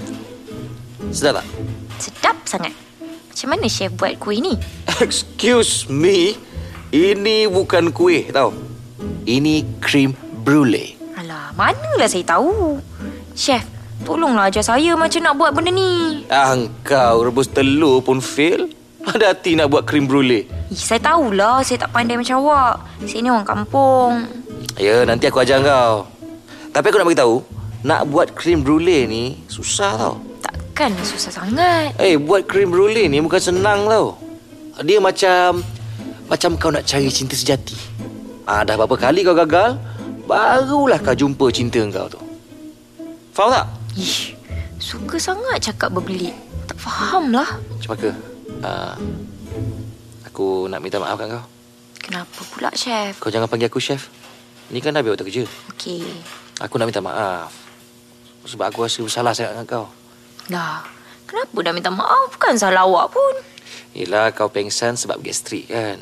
[1.11, 1.45] Sedap tak?
[1.99, 2.73] Sedap sangat.
[3.30, 4.55] Macam mana chef buat kuih ni?
[5.03, 6.39] Excuse me,
[6.95, 8.55] ini bukan kuih tau.
[9.28, 10.15] Ini krim
[10.45, 10.95] brulee.
[11.19, 12.80] Alah, manalah saya tahu.
[13.36, 13.65] Chef,
[14.07, 16.23] tolonglah ajar saya macam nak buat benda ni.
[16.32, 16.55] Ah,
[16.86, 18.71] kau rebus telur pun fail.
[19.05, 20.49] Ada hati nak buat krim brulee.
[20.73, 22.82] Ih, saya tahulah saya tak pandai macam awak.
[23.05, 24.26] Saya ni orang kampung.
[24.82, 26.09] Ya, nanti aku ajar kau.
[26.73, 27.45] Tapi aku nak beritahu,
[27.86, 30.15] nak buat krim brulee ni susah tau.
[30.41, 31.93] Takkan susah sangat.
[32.01, 34.17] Eh, buat krim brulee ni bukan senang tau.
[34.81, 35.61] Dia macam
[36.25, 37.77] macam kau nak cari cinta sejati.
[38.49, 39.77] Ah, dah berapa kali kau gagal,
[40.25, 42.21] barulah kau jumpa cinta kau tu.
[43.38, 43.67] Faham tak?
[44.01, 44.33] Ih,
[44.81, 46.33] suka sangat cakap berbelit.
[46.65, 47.61] Tak faham lah.
[47.77, 48.09] Cempaka.
[48.65, 48.97] Uh,
[50.25, 51.43] Aku nak minta maaf kat kau.
[52.01, 53.21] Kenapa pula, Chef?
[53.21, 54.09] Kau jangan panggil aku chef.
[54.67, 55.43] Ni kan dah habis waktu kerja.
[55.73, 56.03] Okey.
[56.59, 57.64] Aku nak minta maaf.
[58.45, 59.85] Sebab aku rasa bersalah sangat dengan kau.
[60.47, 60.85] Dah.
[61.25, 62.37] Kenapa dah minta maaf?
[62.37, 63.33] Bukan salah awak pun.
[63.97, 65.97] Yelah kau pengsan sebab gastrik kan.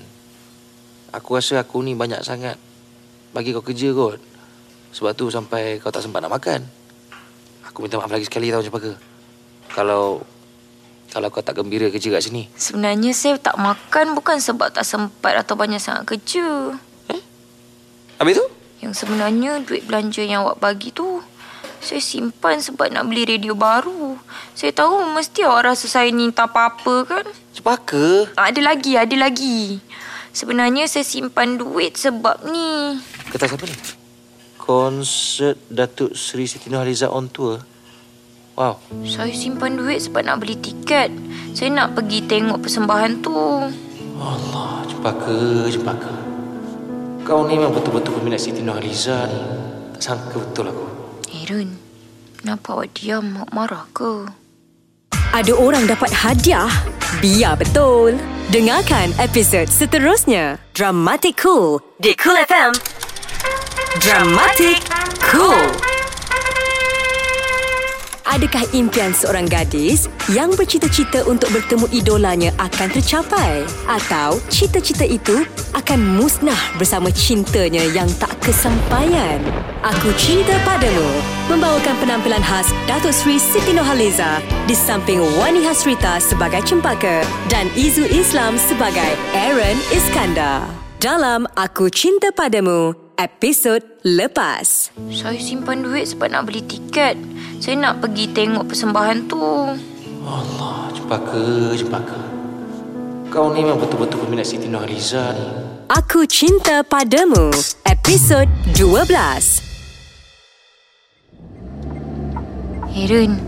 [1.15, 2.59] Aku rasa aku ni banyak sangat
[3.31, 4.19] bagi kau kerja kot.
[4.91, 6.61] Sebab tu sampai kau tak sempat nak makan.
[7.71, 8.93] Aku minta maaf lagi sekali tau Cempaka.
[9.71, 10.21] Kalau
[11.13, 12.49] kalau kau tak gembira kerja kat sini.
[12.57, 16.75] Sebenarnya saya tak makan bukan sebab tak sempat atau banyak sangat kerja.
[18.17, 18.45] Habis tu?
[18.81, 21.21] Yang sebenarnya duit belanja yang awak bagi tu
[21.83, 24.15] saya simpan sebab nak beli radio baru.
[24.55, 27.25] Saya tahu mesti awak rasa saya ni tak apa-apa kan?
[27.51, 28.31] Cempaka.
[28.39, 29.83] Ada lagi, ada lagi.
[30.33, 32.97] Sebenarnya saya simpan duit sebab ni.
[33.29, 33.75] Kata siapa ni?
[34.57, 37.59] Konsert Datuk Seri Siti Nurhaliza on tour.
[38.55, 38.79] Wow.
[39.03, 41.11] Saya simpan duit sebab nak beli tiket.
[41.51, 43.35] Saya nak pergi tengok persembahan tu.
[44.23, 46.15] Allah, Cempaka, Cempaka.
[47.27, 49.41] Kau ni memang betul-betul peminat Siti Nurhaliza ni.
[49.99, 50.92] Tak sangka betul aku.
[51.33, 51.81] Aaron,
[52.37, 53.41] kenapa awak diam?
[53.41, 54.29] Awak marah ke?
[55.33, 56.69] Ada orang dapat hadiah?
[57.17, 58.21] Biar betul.
[58.53, 60.61] Dengarkan episod seterusnya.
[60.77, 62.71] Dramatic Cool di Cool FM.
[63.97, 64.85] Dramatic
[65.25, 65.92] Cool.
[68.23, 73.67] Adakah impian seorang gadis yang bercita-cita untuk bertemu idolanya akan tercapai?
[73.83, 75.43] Atau cita-cita itu
[75.75, 79.43] akan musnah bersama cintanya yang tak kesampaian?
[79.83, 81.03] Aku Cinta Padamu
[81.51, 84.39] membawakan penampilan khas Datuk Seri Siti Nurhaliza
[84.71, 90.63] di samping Wani Hasrita sebagai Cempaka dan Izu Islam sebagai Aaron Iskandar.
[91.03, 94.95] Dalam Aku Cinta Padamu, episod lepas.
[95.11, 97.19] Saya simpan duit sebab nak beli tiket.
[97.63, 99.39] Saya nak pergi tengok persembahan tu.
[100.27, 102.19] Allah, Cempaka, Cempaka.
[103.31, 105.47] Kau ni memang betul-betul peminat Siti Nurhaliza ni.
[105.87, 107.55] Aku Cinta Padamu,
[107.87, 109.63] episod 12.
[112.99, 113.39] Aaron,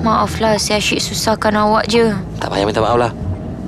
[0.00, 2.08] maaflah saya asyik susahkan awak je.
[2.40, 3.12] Tak payah minta maaf lah.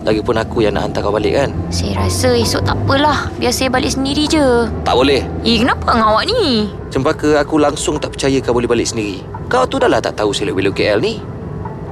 [0.05, 1.49] Lagipun aku yang nak hantar kau balik kan.
[1.73, 3.33] Saya rasa esok tak apalah.
[3.41, 4.69] Biar saya balik sendiri je.
[4.85, 5.25] Tak boleh.
[5.49, 6.69] Eh, kenapa dengan awak ni?
[6.93, 9.25] Cempaka aku langsung tak percaya kau boleh balik sendiri.
[9.49, 11.25] Kau tu dah lah tak tahu selok belok KL ni.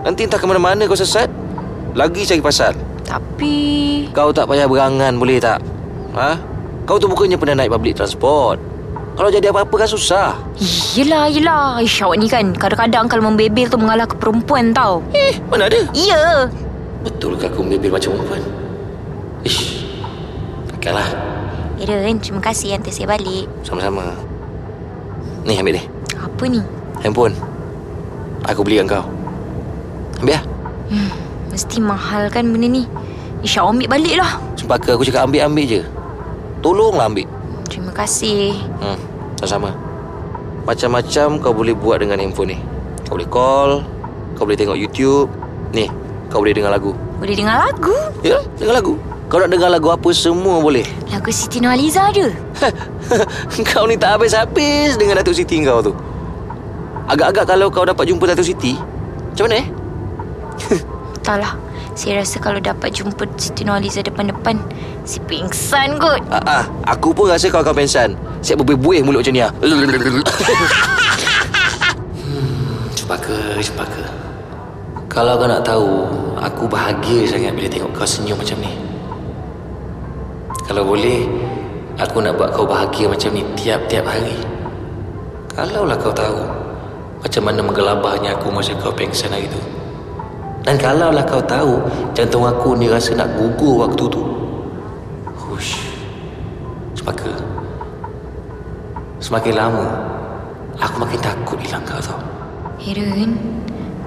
[0.04, 1.32] Nanti entah ke mana-mana kau sesat.
[1.96, 2.76] Lagi cari pasal.
[3.08, 3.56] Tapi...
[4.12, 5.64] Kau tak payah berangan boleh tak?
[6.12, 6.36] Ha?
[6.84, 8.60] Kau tu bukannya pernah naik public transport.
[9.16, 10.36] Kalau jadi apa-apa kan susah.
[10.96, 11.80] Yelah, yelah.
[11.80, 15.00] Ish, awak ni kan kadang-kadang kalau membebel tu mengalah ke perempuan tau.
[15.16, 15.80] Eh, mana ada?
[15.96, 16.48] Ya.
[17.02, 18.42] Betul ke aku membebel macam perempuan?
[19.42, 19.82] Ish.
[20.74, 21.10] Takkanlah.
[21.82, 23.50] Aaron, terima kasih hantar saya balik.
[23.66, 24.14] Sama-sama.
[25.42, 25.86] Ni ambil deh.
[26.14, 26.62] Apa ni?
[27.02, 27.34] Handphone.
[28.46, 29.02] Aku belikan kau.
[30.22, 30.44] Ambil lah.
[31.50, 32.86] Mesti mahal kan benda ni.
[33.42, 34.38] Ish, awak ambil balik lah.
[34.54, 35.82] Cempaka aku cakap ambil-ambil je.
[36.62, 37.26] Tolonglah ambil.
[37.66, 38.54] Terima kasih.
[38.78, 38.98] Hmm,
[39.42, 39.74] sama-sama.
[40.62, 42.58] Macam-macam kau boleh buat dengan handphone ni.
[43.02, 43.70] Kau boleh call,
[44.38, 45.26] kau boleh tengok YouTube.
[45.74, 45.90] Ni,
[46.32, 46.96] kau boleh dengar lagu.
[47.20, 47.92] Boleh dengar lagu?
[48.24, 48.96] Ya, dengar lagu.
[49.28, 50.88] Kau nak dengar lagu apa semua boleh.
[51.12, 52.32] Lagu Siti Nurhaliza je.
[53.68, 55.92] kau ni tak habis-habis dengan Datuk Siti kau tu.
[57.04, 59.66] Agak-agak kalau kau dapat jumpa Datuk Siti, macam mana eh?
[61.20, 61.52] Entahlah.
[61.92, 64.56] Saya rasa kalau dapat jumpa Siti Nurhaliza depan-depan,
[65.04, 66.24] si pingsan kot.
[66.32, 68.16] Ah, ah, aku pun rasa kau akan pensan.
[68.40, 69.52] Siap berbuih mulut macam ni ah.
[72.16, 74.21] hmm, cempaka, cempaka.
[75.12, 76.08] Kalau kau nak tahu,
[76.40, 78.72] aku bahagia sangat bila tengok kau senyum macam ni.
[80.64, 81.28] Kalau boleh,
[82.00, 84.40] aku nak buat kau bahagia macam ni tiap-tiap hari.
[85.52, 86.40] Kalaulah kau tahu
[87.20, 89.60] macam mana menggelabahnya aku masa kau pengsan hari tu.
[90.64, 91.76] Dan kalaulah kau tahu
[92.16, 94.24] jantung aku ni rasa nak gugur waktu tu.
[95.28, 95.76] Hush.
[96.96, 97.36] Cempaka.
[99.20, 99.86] Semakin lama,
[100.80, 102.16] aku makin takut hilang kau tau.
[102.80, 103.36] Aaron,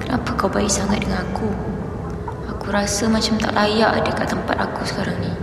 [0.06, 1.50] kenapa kau baik sangat dengan aku?
[2.54, 5.34] Aku rasa macam tak layak ada kat tempat aku sekarang ni.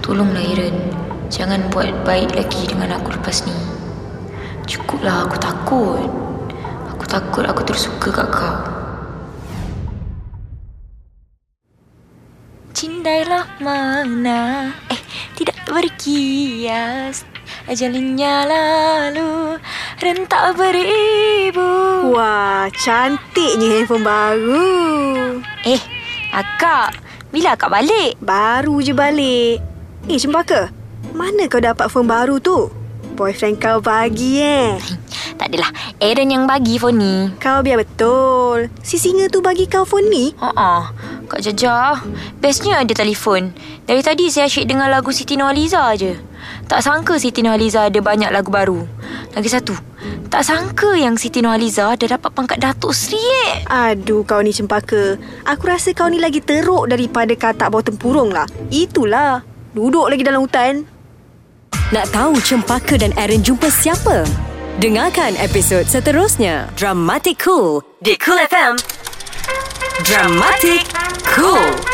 [0.00, 0.76] Tolonglah Aaron,
[1.28, 3.52] jangan buat baik lagi dengan aku lepas ni.
[4.64, 6.08] Cukuplah aku takut.
[6.96, 8.56] Aku takut aku tersuka kat kau.
[12.72, 15.00] Cindailah mana Eh
[15.36, 17.28] tidak berkias
[17.68, 19.60] Ajalnya lalu
[20.00, 21.68] Rentak beribu
[22.16, 24.72] Wah, cantiknya handphone baru.
[25.68, 25.76] Eh
[26.32, 26.96] Akak
[27.28, 28.16] Bila akak balik?
[28.24, 29.60] Baru je balik.
[30.08, 30.72] Eh, Cempaka.
[31.12, 32.72] Mana kau dapat phone baru tu?
[33.20, 34.80] Boyfriend kau bagi eh.
[35.38, 35.68] Tak adalah.
[36.00, 37.16] Aaron yang bagi phone ni.
[37.36, 38.72] Kau biar betul.
[38.80, 40.32] Si singa tu bagi kau phone ni?
[40.40, 40.88] Haa,
[41.28, 42.00] Kak Jaja.
[42.40, 43.52] Bestnya ada telefon.
[43.84, 46.16] Dari tadi saya asyik dengar lagu Siti Nurhaliza je.
[46.68, 48.84] Tak sangka Siti Nurhaliza ada banyak lagu baru.
[49.32, 49.72] Lagi satu.
[50.28, 53.64] Tak sangka yang Siti Nurhaliza dah dapat pangkat Datuk Seri eh.
[53.66, 55.16] Aduh kau ni cempaka.
[55.48, 58.44] Aku rasa kau ni lagi teruk daripada katak bawah tempurung lah.
[58.68, 59.40] Itulah.
[59.72, 60.84] Duduk lagi dalam hutan.
[61.88, 64.28] Nak tahu Cempaka dan Aaron jumpa siapa?
[64.76, 66.68] Dengarkan episod seterusnya.
[66.76, 68.76] Dramatic Cool di Cool FM.
[70.04, 70.84] Dramatic
[71.24, 71.87] Cool.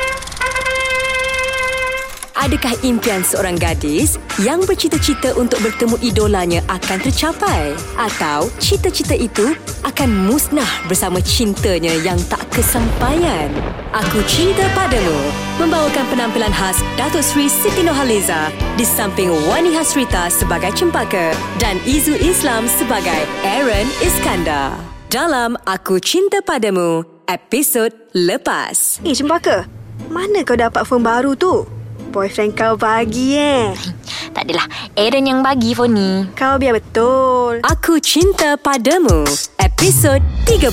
[2.34, 7.78] Adakah impian seorang gadis yang bercita-cita untuk bertemu idolanya akan tercapai?
[7.94, 9.54] Atau cita-cita itu
[9.86, 13.54] akan musnah bersama cintanya yang tak kesampaian?
[13.94, 15.14] Aku Cinta Padamu
[15.62, 21.30] membawakan penampilan khas Datuk Seri Siti Nurhaliza di samping Wani Hasrita sebagai Cempaka
[21.62, 24.74] dan Izu Islam sebagai Aaron Iskandar.
[25.06, 28.98] Dalam Aku Cinta Padamu, episod lepas.
[29.06, 29.70] Eh cempaka.
[30.10, 31.73] Mana kau dapat phone baru tu?
[32.14, 33.74] Boyfriend kau bagi eh.
[34.38, 34.70] Tak adalah.
[34.94, 36.12] Aaron yang bagi phone ni.
[36.38, 37.58] Kau biar betul.
[37.66, 39.26] Aku Cinta Padamu,
[39.58, 40.70] episod 13.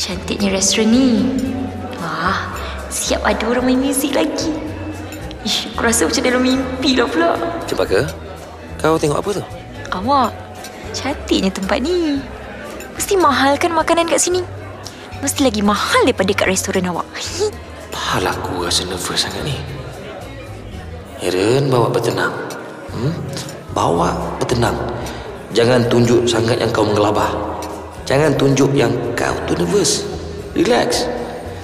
[0.00, 1.28] Cantiknya restoran ni.
[2.00, 2.48] Wah,
[2.88, 4.48] siap ada orang main muzik lagi.
[5.44, 7.36] Ish, aku rasa macam dalam mimpi lah pula.
[7.68, 8.08] Cempaka,
[8.80, 9.44] kau tengok apa tu?
[9.92, 10.32] Awak,
[10.96, 12.16] cantiknya tempat ni.
[12.96, 14.40] Mesti mahal kan makanan kat sini?
[15.20, 17.04] Mesti lagi mahal daripada kat restoran awak.
[17.90, 19.56] Pahal aku rasa nervous sangat ni.
[21.20, 22.32] Aaron, bawa bertenang.
[22.94, 23.12] Hmm?
[23.76, 24.74] Bawa bertenang.
[25.52, 27.34] Jangan tunjuk sangat yang kau mengelabah.
[28.06, 30.06] Jangan tunjuk yang kau tu nervous.
[30.54, 31.06] Relax.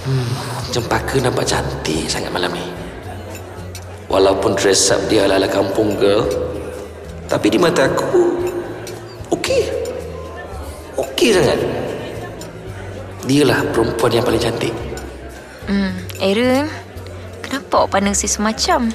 [0.06, 0.30] Hmm,
[0.70, 2.62] Cempaka nampak cantik sangat malam ni.
[4.06, 6.22] Walaupun dress up dia ala-ala kampung girl.
[7.26, 8.38] Tapi di mata aku,
[9.34, 9.66] okey.
[10.94, 11.58] Okey sangat.
[13.26, 14.70] Dialah perempuan yang paling cantik.
[15.66, 16.72] Hmm, Aaron,
[17.44, 18.88] kenapa awak pandang saya semacam?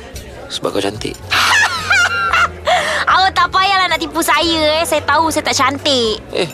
[0.49, 1.13] Sebab kau cantik.
[3.13, 4.85] Awak tak payahlah nak tipu saya eh.
[4.89, 6.17] Saya tahu saya tak cantik.
[6.33, 6.49] Eh,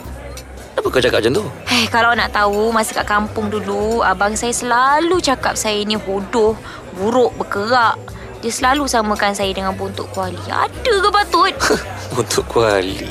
[0.76, 1.44] kenapa kau cakap macam tu?
[1.72, 6.52] Eh, kalau nak tahu, masa kat kampung dulu, abang saya selalu cakap saya ni hodoh,
[7.00, 7.96] buruk, berkerak.
[8.44, 10.38] Dia selalu samakan saya dengan bontot kuali.
[10.46, 11.54] Ada ke patut?
[12.20, 13.08] Untuk kuali.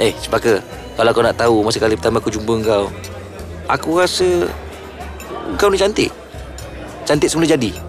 [0.00, 0.64] Eh, Cempaka.
[0.98, 2.90] Kalau kau nak tahu masa kali pertama aku jumpa kau,
[3.70, 4.50] aku rasa
[5.54, 6.10] kau ni cantik.
[7.08, 7.72] Cantik semula jadi.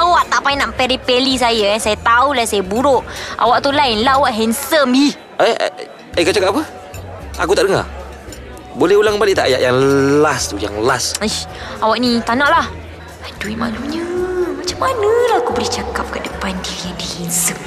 [0.00, 1.78] Awak tak payah nak peri-peli saya eh.
[1.80, 3.04] Saya tahulah saya buruk.
[3.36, 4.16] Awak tu lain lah.
[4.16, 4.96] Awak handsome.
[4.96, 5.12] Ih.
[5.44, 5.72] Eh, eh,
[6.16, 6.64] eh kau cakap apa?
[7.44, 7.84] Aku tak dengar.
[8.80, 9.76] Boleh ulang balik tak ayat yang
[10.24, 11.20] last tu, yang last?
[11.20, 11.44] Ish,
[11.84, 12.66] awak ni tak nak lah.
[13.24, 14.04] Aduh, malunya.
[14.56, 17.60] Macam mana lah aku boleh cakap kat depan dia yang dia handsome?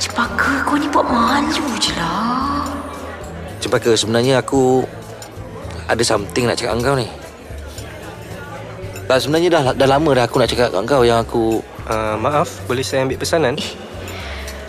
[0.00, 2.68] Cempaka, kau ni buat malu je lah.
[3.60, 4.84] Cempaka, sebenarnya aku
[5.88, 7.08] ada something nak cakap dengan kau ni.
[9.04, 12.64] Tak, sebenarnya dah dah lama dah aku nak cakap dengan kau yang aku Uh, maaf,
[12.64, 13.60] boleh saya ambil pesanan?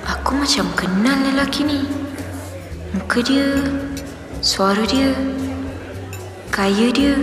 [0.03, 1.88] Aku macam kenal lelaki ni.
[2.91, 3.55] Muka dia,
[4.43, 5.15] suara dia,
[6.51, 7.15] gaya dia,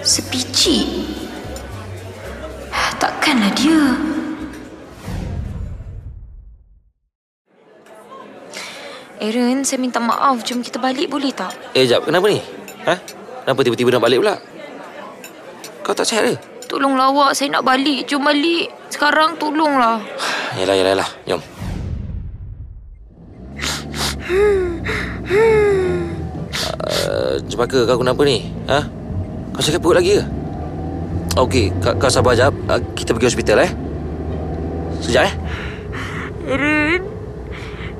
[0.00, 0.88] sepicik.
[2.96, 3.80] Takkanlah dia.
[9.20, 10.40] Aaron, saya minta maaf.
[10.40, 11.52] Jom kita balik boleh tak?
[11.76, 12.40] Eh, jap, kenapa ni?
[12.88, 12.96] Ha?
[13.44, 14.40] Kenapa tiba-tiba nak balik pula?
[15.84, 16.34] Kau tak sihat ke?
[16.64, 18.08] Tolonglah awak, saya nak balik.
[18.08, 18.72] Jom balik.
[18.88, 20.00] Sekarang tolonglah.
[20.56, 21.10] Yalah, yalah, yalah.
[21.28, 21.40] Jom.
[26.88, 28.48] Uh, Cempaka, kau kenapa ni?
[28.72, 28.80] Ha?
[29.52, 30.24] Kau sakit perut lagi ke?
[31.36, 32.56] Okey, kau, kau sabar jap.
[32.64, 33.70] Uh, kita pergi hospital eh.
[35.04, 35.34] Sekejap eh.
[36.48, 37.02] Aaron,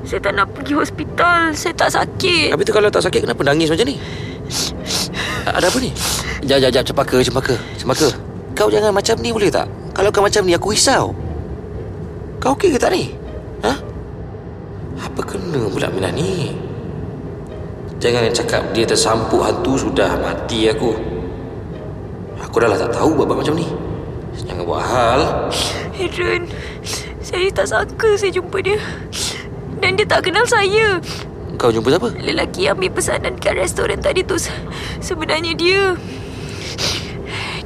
[0.09, 1.53] saya tak nak pergi hospital.
[1.53, 2.49] Saya tak sakit.
[2.49, 4.01] Habis tu kalau tak sakit, kenapa nangis macam ni?
[5.45, 5.93] Ada apa ni?
[6.45, 6.83] Jap, jap, jap.
[6.85, 7.55] Cempaka, cempaka.
[7.75, 8.07] Cempaka.
[8.55, 9.65] Kau jangan macam ni boleh tak?
[9.91, 11.11] Kalau kau macam ni, aku risau.
[12.39, 13.11] Kau okey ke tak ni?
[13.65, 13.73] Ha?
[15.01, 16.53] Apa kena pula Minah ni?
[17.97, 20.93] Jangan cakap dia tersampuk hantu sudah mati aku.
[22.37, 23.65] Aku dah lah tak tahu buat macam ni.
[24.45, 25.21] Jangan buat hal.
[25.95, 26.45] Aaron,
[27.23, 28.77] saya tak sangka saya jumpa dia.
[29.81, 30.99] Dan dia tak kenal saya.
[31.55, 32.11] Kau jumpa siapa?
[32.19, 34.51] Lelaki yang ambil pesanan kat restoran tadi tu se-
[34.99, 35.95] sebenarnya dia.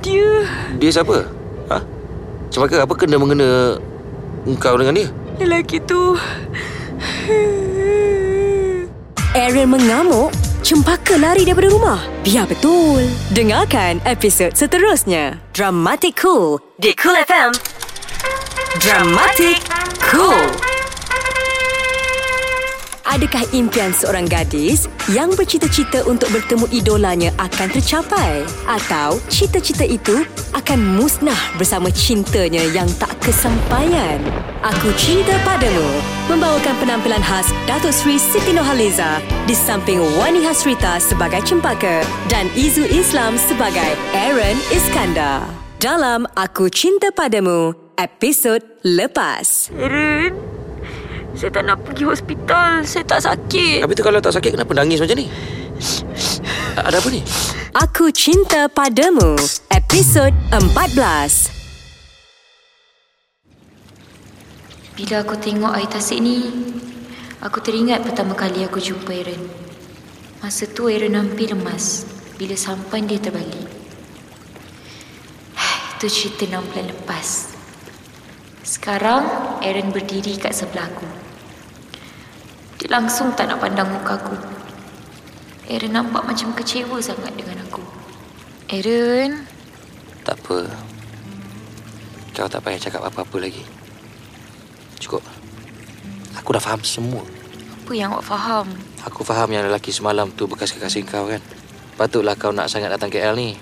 [0.02, 0.48] Dia
[0.80, 1.28] Dia siapa?
[1.70, 1.78] Ha?
[2.50, 3.78] Cempaka, apa kena mengena
[4.48, 5.10] engkau dengan dia?
[5.40, 6.20] lelaki tu.
[9.32, 12.00] Aaron mengamuk, Cempaka lari daripada rumah.
[12.22, 13.08] Biar betul.
[13.32, 15.40] Dengarkan episod seterusnya.
[15.56, 17.56] Dramatic Cool di Cool FM.
[18.84, 19.64] Dramatic
[20.04, 20.69] Cool
[23.10, 28.46] Adakah impian seorang gadis yang bercita-cita untuk bertemu idolanya akan tercapai?
[28.70, 30.22] Atau cita-cita itu
[30.54, 34.22] akan musnah bersama cintanya yang tak kesampaian?
[34.62, 35.90] Aku Cinta Padamu
[36.30, 39.18] membawakan penampilan khas Datuk Seri Siti Nurhaliza
[39.50, 45.50] di samping Wani Hasrita sebagai Cempaka dan Izu Islam sebagai Aaron Iskandar.
[45.82, 49.74] Dalam Aku Cinta Padamu, episod lepas.
[49.74, 50.38] Aaron,
[51.38, 52.82] saya tak nak pergi hospital.
[52.86, 53.84] Saya tak sakit.
[53.84, 55.28] Habis tu kalau tak sakit kenapa nangis macam ni?
[56.80, 57.22] Ada apa ni?
[57.76, 59.38] Aku Cinta Padamu,
[59.70, 61.60] episod 14.
[65.00, 66.44] Bila aku tengok air tasik ni,
[67.40, 69.48] aku teringat pertama kali aku jumpa Aaron.
[70.44, 72.04] Masa tu Aaron hampir lemas
[72.36, 73.68] bila sampan dia terbalik.
[76.00, 77.28] Itu cerita 6 bulan lepas.
[78.64, 81.08] Sekarang Aaron berdiri kat sebelah aku.
[82.80, 84.36] Dia langsung tak nak pandang muka aku.
[85.68, 87.84] Aaron nampak macam kecewa sangat dengan aku.
[88.72, 89.44] Aaron,
[90.24, 90.72] Tak apa.
[92.32, 93.68] Kau tak payah cakap apa-apa lagi.
[95.04, 95.20] Cukup.
[96.40, 97.20] Aku dah faham semua.
[97.84, 98.68] apa yang awak faham?
[99.04, 101.42] Aku faham yang lelaki semalam tu bekas kekasih kau kan.
[102.00, 103.60] Patutlah kau nak sangat datang KL ni.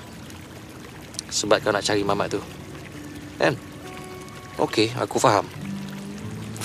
[1.32, 2.42] Sebab kau nak cari mamat tu.
[3.42, 3.58] Kan?
[4.62, 5.48] Okey, aku faham.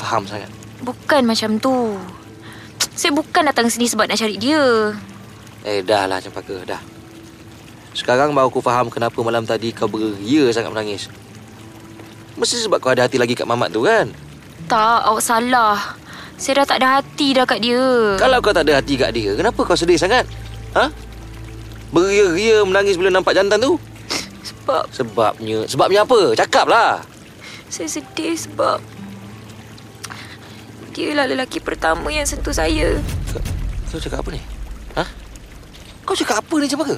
[0.02, 0.50] Faham sangat.
[0.82, 1.94] Bukan macam tu.
[2.98, 4.90] Saya bukan datang sini sebab nak cari dia.
[5.62, 6.82] Eh, dah lah Cempaka, dah.
[7.94, 11.06] Sekarang baru aku faham kenapa malam tadi kau beria sangat menangis.
[12.34, 14.10] Mesti sebab kau ada hati lagi kat mamat tu kan?
[14.66, 15.94] Tak, awak salah.
[16.34, 18.18] Saya dah tak ada hati dah kat dia.
[18.18, 20.26] Kalau kau tak ada hati kat dia, kenapa kau sedih sangat?
[20.74, 20.90] Ha?
[21.94, 23.78] Beria-ria menangis bila nampak jantan tu?
[24.42, 26.34] Sebab Sebabnya, sebabnya apa?
[26.34, 27.06] Cakaplah.
[27.70, 28.82] saya sedih sebab...
[30.92, 33.00] Dia lah lelaki pertama yang sentuh saya.
[33.32, 33.40] Kau,
[33.88, 34.40] kau cakap apa ni?
[34.92, 35.04] Ha?
[36.04, 36.96] Kau cakap apa ni Cempaka?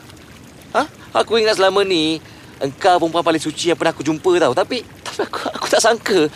[0.74, 0.82] Ha?
[1.22, 2.18] Aku ingat selama ni
[2.58, 4.50] engkau perempuan paling suci yang pernah aku jumpa tau.
[4.50, 4.82] Tapi
[5.14, 6.26] tapi aku, aku tak sangka.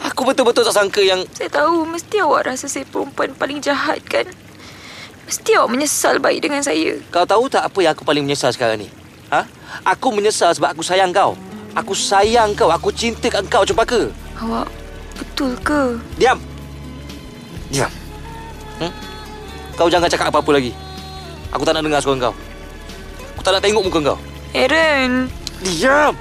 [0.00, 4.24] Aku betul-betul tak sangka yang Saya tahu mesti awak rasa saya perempuan paling jahat kan?
[5.28, 6.96] Mesti awak menyesal baik dengan saya.
[7.12, 8.88] kau tahu tak apa yang aku paling menyesal sekarang ni?
[9.28, 9.44] Ha?
[9.92, 11.36] Aku menyesal sebab aku sayang kau.
[11.76, 12.72] Aku sayang kau.
[12.72, 14.08] Aku cintakan kau Cempaka.
[14.40, 14.68] Awak
[15.20, 16.00] betul ke?
[16.16, 16.40] Diam.
[17.74, 17.90] Diam.
[18.78, 18.92] Hmm?
[19.74, 20.70] Kau jangan cakap apa-apa lagi.
[21.50, 22.34] Aku tak nak dengar suara kau.
[23.34, 24.18] Aku tak nak tengok muka kau.
[24.54, 25.26] Aaron,
[25.58, 26.14] Diam!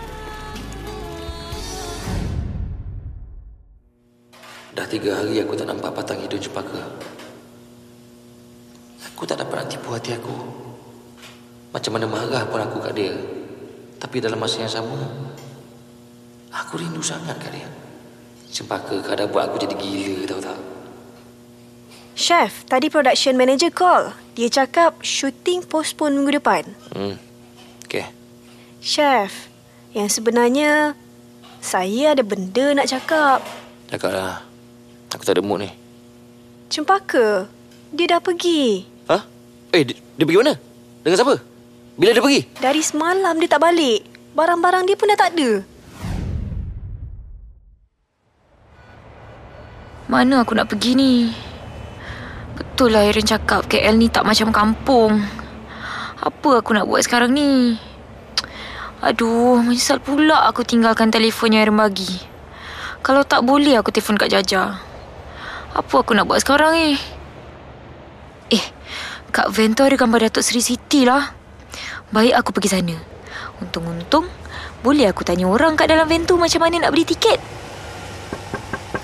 [4.74, 6.82] Dah tiga hari aku tak nampak patang hidung cempaka.
[9.14, 10.34] Aku tak dapat nak tipu hati aku.
[11.70, 13.14] Macam mana marah pun aku kat dia.
[14.02, 14.98] Tapi dalam masa yang sama,
[16.50, 17.70] aku rindu sangat kat dia.
[18.50, 20.73] Cempaka kau dah buat aku jadi gila tahu tak?
[22.14, 24.14] Chef, tadi production manager call.
[24.38, 26.64] Dia cakap shooting postpone minggu depan.
[26.94, 27.18] Hmm.
[27.90, 28.10] Okay.
[28.82, 29.50] Chef,
[29.98, 30.94] yang sebenarnya
[31.62, 33.42] saya ada benda nak cakap.
[33.90, 34.46] Cakaplah.
[35.14, 35.70] Aku tak ada mood ni.
[36.70, 37.50] Cempaka,
[37.94, 38.86] dia dah pergi.
[39.10, 39.18] Ha?
[39.74, 40.54] Eh, dia, dia pergi mana?
[41.06, 41.36] Dengan siapa?
[41.94, 42.42] Bila dia pergi?
[42.58, 44.02] Dari semalam dia tak balik.
[44.34, 45.52] Barang-barang dia pun dah tak ada.
[50.14, 51.14] mana aku nak pergi ni?
[52.74, 55.22] Betul lah Aaron cakap KL ni tak macam kampung.
[56.18, 57.78] Apa aku nak buat sekarang ni?
[58.98, 62.18] Aduh, menyesal pula aku tinggalkan telefon yang Aaron bagi.
[63.06, 64.82] Kalau tak boleh aku telefon kat Jaja.
[65.78, 66.98] Apa aku nak buat sekarang ni?
[68.50, 68.66] Eh,
[69.30, 71.30] kat van tu ada gambar Datuk Seri Siti lah.
[72.10, 72.98] Baik aku pergi sana.
[73.62, 74.26] Untung-untung,
[74.82, 77.38] boleh aku tanya orang kat dalam van tu macam mana nak beli tiket.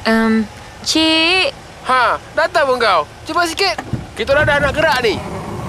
[0.09, 0.49] Um,
[0.81, 3.01] Cik, Ha, datang pun kau.
[3.25, 3.75] Cepat sikit.
[4.13, 5.17] Kita orang dah nak gerak ni.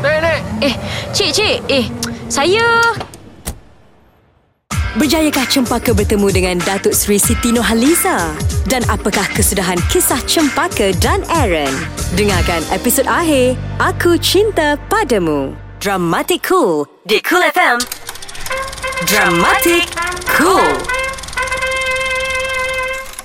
[0.04, 0.40] Naik, naik.
[0.60, 0.74] Eh,
[1.16, 1.56] cik, cik.
[1.72, 1.88] Eh,
[2.28, 2.92] saya...
[5.00, 8.36] Berjayakah Cempaka bertemu dengan Datuk Seri Siti Nurhaliza?
[8.68, 11.72] Dan apakah kesudahan kisah Cempaka dan Aaron?
[12.20, 15.56] Dengarkan episod akhir Aku Cinta Padamu.
[15.80, 17.80] Dramatic Cool di Cool FM.
[19.08, 19.88] Dramatic
[20.28, 20.99] Cool.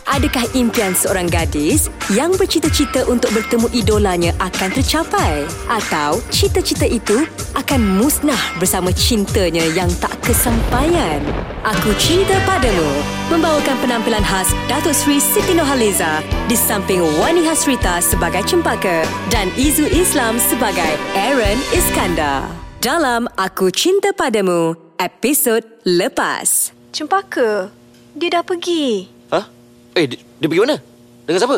[0.06, 5.50] Adakah impian seorang gadis yang bercita-cita untuk bertemu idolanya akan tercapai?
[5.66, 7.26] Atau cita-cita itu
[7.58, 11.26] akan musnah bersama cintanya yang tak kesampaian?
[11.66, 12.86] Aku Cinta Padamu
[13.34, 19.02] membawakan penampilan khas Datuk Seri Siti Nurhaliza di samping Wani Hasrita sebagai Cempaka
[19.34, 22.46] dan Izu Islam sebagai Aaron Iskandar.
[22.78, 26.70] Dalam Aku Cinta Padamu, episod lepas.
[26.94, 27.74] Cempaka,
[28.14, 29.15] dia dah pergi.
[29.96, 30.76] Eh, dia, dia pergi mana?
[31.24, 31.58] Dengan siapa?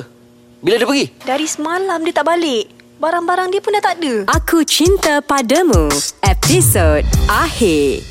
[0.61, 1.05] Bila dia pergi?
[1.25, 2.69] Dari semalam dia tak balik.
[3.01, 4.29] Barang-barang dia pun dah tak ada.
[4.29, 5.89] Aku Cinta Padamu
[6.25, 8.01] Episod Akhir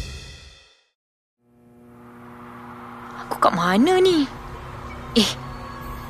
[3.22, 4.26] Aku kat mana ni?
[5.14, 5.30] Eh,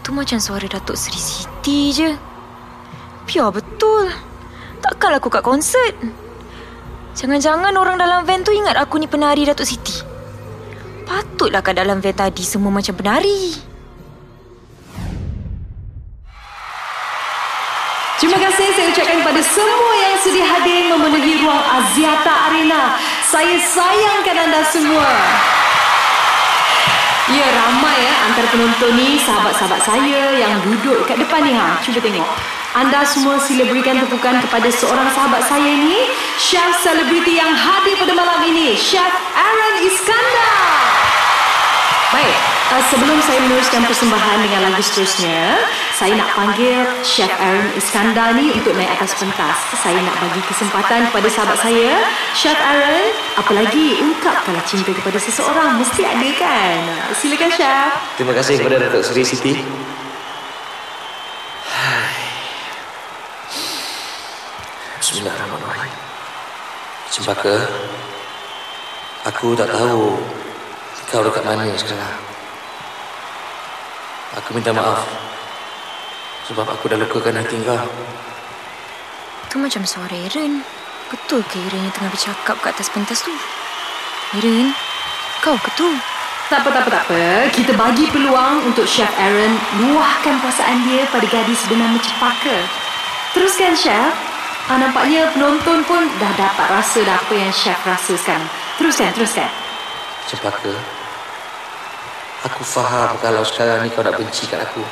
[0.00, 2.16] tu macam suara Datuk Seri Siti je.
[3.28, 4.08] Biar betul.
[4.80, 5.92] Takkanlah aku kat konsert.
[7.20, 10.00] Jangan-jangan orang dalam van tu ingat aku ni penari Datuk Siti.
[11.04, 13.75] Patutlah kat dalam van tadi semua macam penari.
[18.16, 22.96] Terima kasih saya ucapkan kepada semua yang sudi hadir memenuhi ruang Aziata Arena.
[23.28, 25.04] Saya sayangkan anda semua.
[27.28, 31.76] Ya, ramai ya antara penonton ni sahabat-sahabat saya yang duduk kat depan ni ha.
[31.84, 32.24] Cuba tengok.
[32.72, 36.08] Anda semua sila berikan tepukan kepada seorang sahabat saya ni,
[36.40, 40.92] chef selebriti yang hadir pada malam ini, Chef Aaron Iskandar.
[42.16, 42.36] Baik,
[42.72, 45.60] uh, sebelum saya meneruskan persembahan dengan lagu seterusnya,
[45.94, 49.56] saya nak panggil Chef Aaron Iskandar ni untuk naik atas pentas.
[49.78, 52.02] Saya nak bagi kesempatan kepada sahabat saya,
[52.34, 53.06] Chef Aaron,
[53.38, 56.78] apa lagi ungkapkanlah cinta kepada seseorang, mesti ada kan?
[57.14, 57.90] Silakan Chef.
[58.18, 59.54] Terima kasih kepada Datuk Seri Siti.
[64.96, 65.94] Bismillahirrahmanirrahim.
[67.14, 67.54] Cempaka,
[69.24, 70.18] aku tak tahu
[71.06, 72.35] kau dekat mana sekarang.
[74.34, 75.06] Aku minta maaf
[76.46, 77.78] sebab aku dah lukakan hati kau.
[79.50, 80.62] Tu macam suara Aaron.
[81.06, 83.30] Betul ke Aaron yang tengah bercakap kat atas pentas tu?
[84.34, 84.74] Aaron,
[85.42, 85.86] kau ke tu?
[86.46, 87.22] Tak apa, tak apa, tak apa.
[87.50, 92.56] Kita bagi peluang untuk Chef Aaron luahkan perasaan dia pada gadis bernama Cepaka.
[93.34, 94.14] Teruskan, Chef.
[94.66, 98.46] Ah, nampaknya penonton pun dah dapat rasa dah apa yang Chef rasa sekarang.
[98.78, 99.50] Teruskan, teruskan.
[100.26, 100.74] Cempaka,
[102.46, 104.82] aku faham kalau sekarang ni kau nak benci kat aku.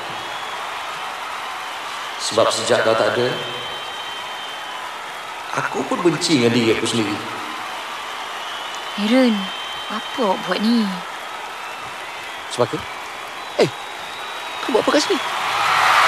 [2.31, 3.29] Sebab sejak kau tak ada,
[5.63, 7.15] aku pun benci dengan diri aku sendiri.
[8.95, 9.35] Aaron,
[9.91, 10.83] apa awak buat ni?
[12.51, 12.79] Cempaka?
[13.63, 13.71] Eh,
[14.67, 15.19] kau buat apa kat sini?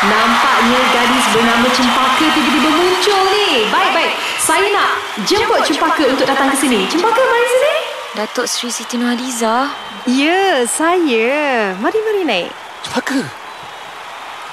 [0.06, 3.66] Nampaknya gadis bernama Cempaka tiba-tiba muncul ni.
[3.72, 4.12] Baik, baik.
[4.38, 4.90] Saya nak
[5.26, 6.86] jemput Cempaka untuk datang ke sini.
[6.90, 7.74] Cempaka, mari sini.
[8.16, 9.85] Datuk Sri Siti Nurhaliza.
[10.06, 11.74] Ya, saya.
[11.82, 12.50] Mari, mari naik.
[12.86, 13.26] Cempaka?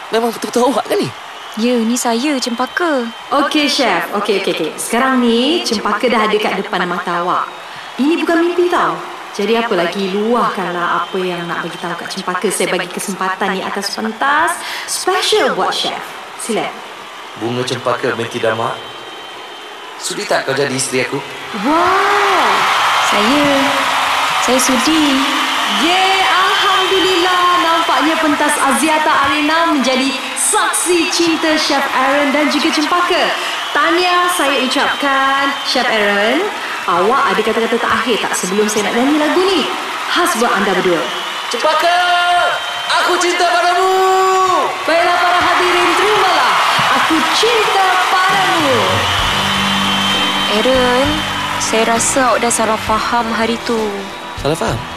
[0.10, 1.10] Memang betul-betul awak kan ni?
[1.62, 3.06] Ya, ni saya, Cempaka.
[3.30, 4.10] Okey, Chef.
[4.18, 4.72] Okey, okey, okey.
[4.82, 7.46] Sekarang ni, Cempaka dah ada kat depan mata awak.
[8.02, 8.98] Ini bukan mimpi tau.
[9.34, 12.48] Jadi apa lagi luahkanlah apa yang nak bagi tahu kat Cempaka.
[12.50, 14.58] Saya bagi kesempatan ni atas pentas
[14.90, 16.02] special buat chef.
[16.42, 16.66] Sila.
[17.38, 18.74] Bunga cempaka binti Dama.
[20.02, 21.22] Sudi tak kau jadi isteri aku?
[21.62, 22.50] Wow.
[23.10, 23.46] Saya,
[24.46, 25.43] saya sudi.
[25.84, 27.44] Yeay, Alhamdulillah.
[27.64, 33.34] Nampaknya pentas Aziata Arena menjadi saksi cinta Chef Aaron dan juga Cempaka.
[33.74, 36.46] Tanya saya ucapkan, Chef Aaron,
[36.86, 39.66] awak ada kata-kata terakhir tak sebelum saya nak nyanyi lagu ni?
[40.14, 41.02] Khas buat anda berdua.
[41.50, 41.98] Cempaka!
[43.02, 43.92] Aku cinta padamu!
[44.86, 46.54] Baiklah para hadirin, terimalah.
[47.02, 48.78] Aku cinta padamu.
[50.54, 51.08] Aaron,
[51.58, 53.80] saya rasa awak dah salah faham hari tu.
[54.38, 54.93] Salah faham?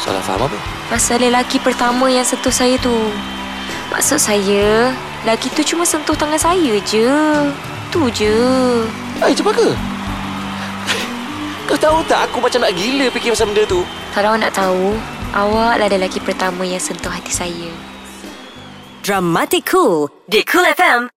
[0.00, 0.56] Salah faham apa?
[0.88, 2.92] Pasal lelaki pertama yang sentuh saya tu.
[3.92, 4.96] Maksud saya,
[5.28, 7.12] lelaki tu cuma sentuh tangan saya je.
[7.92, 8.36] Tu je.
[9.20, 9.76] Eh, cempaka!
[11.68, 13.84] Kau tahu tak aku macam nak gila fikir pasal benda tu?
[14.16, 14.96] Kalau nak tahu,
[15.36, 17.70] awak lah lelaki pertama yang sentuh hati saya.
[19.04, 21.12] Dramatic Cool di Cool FM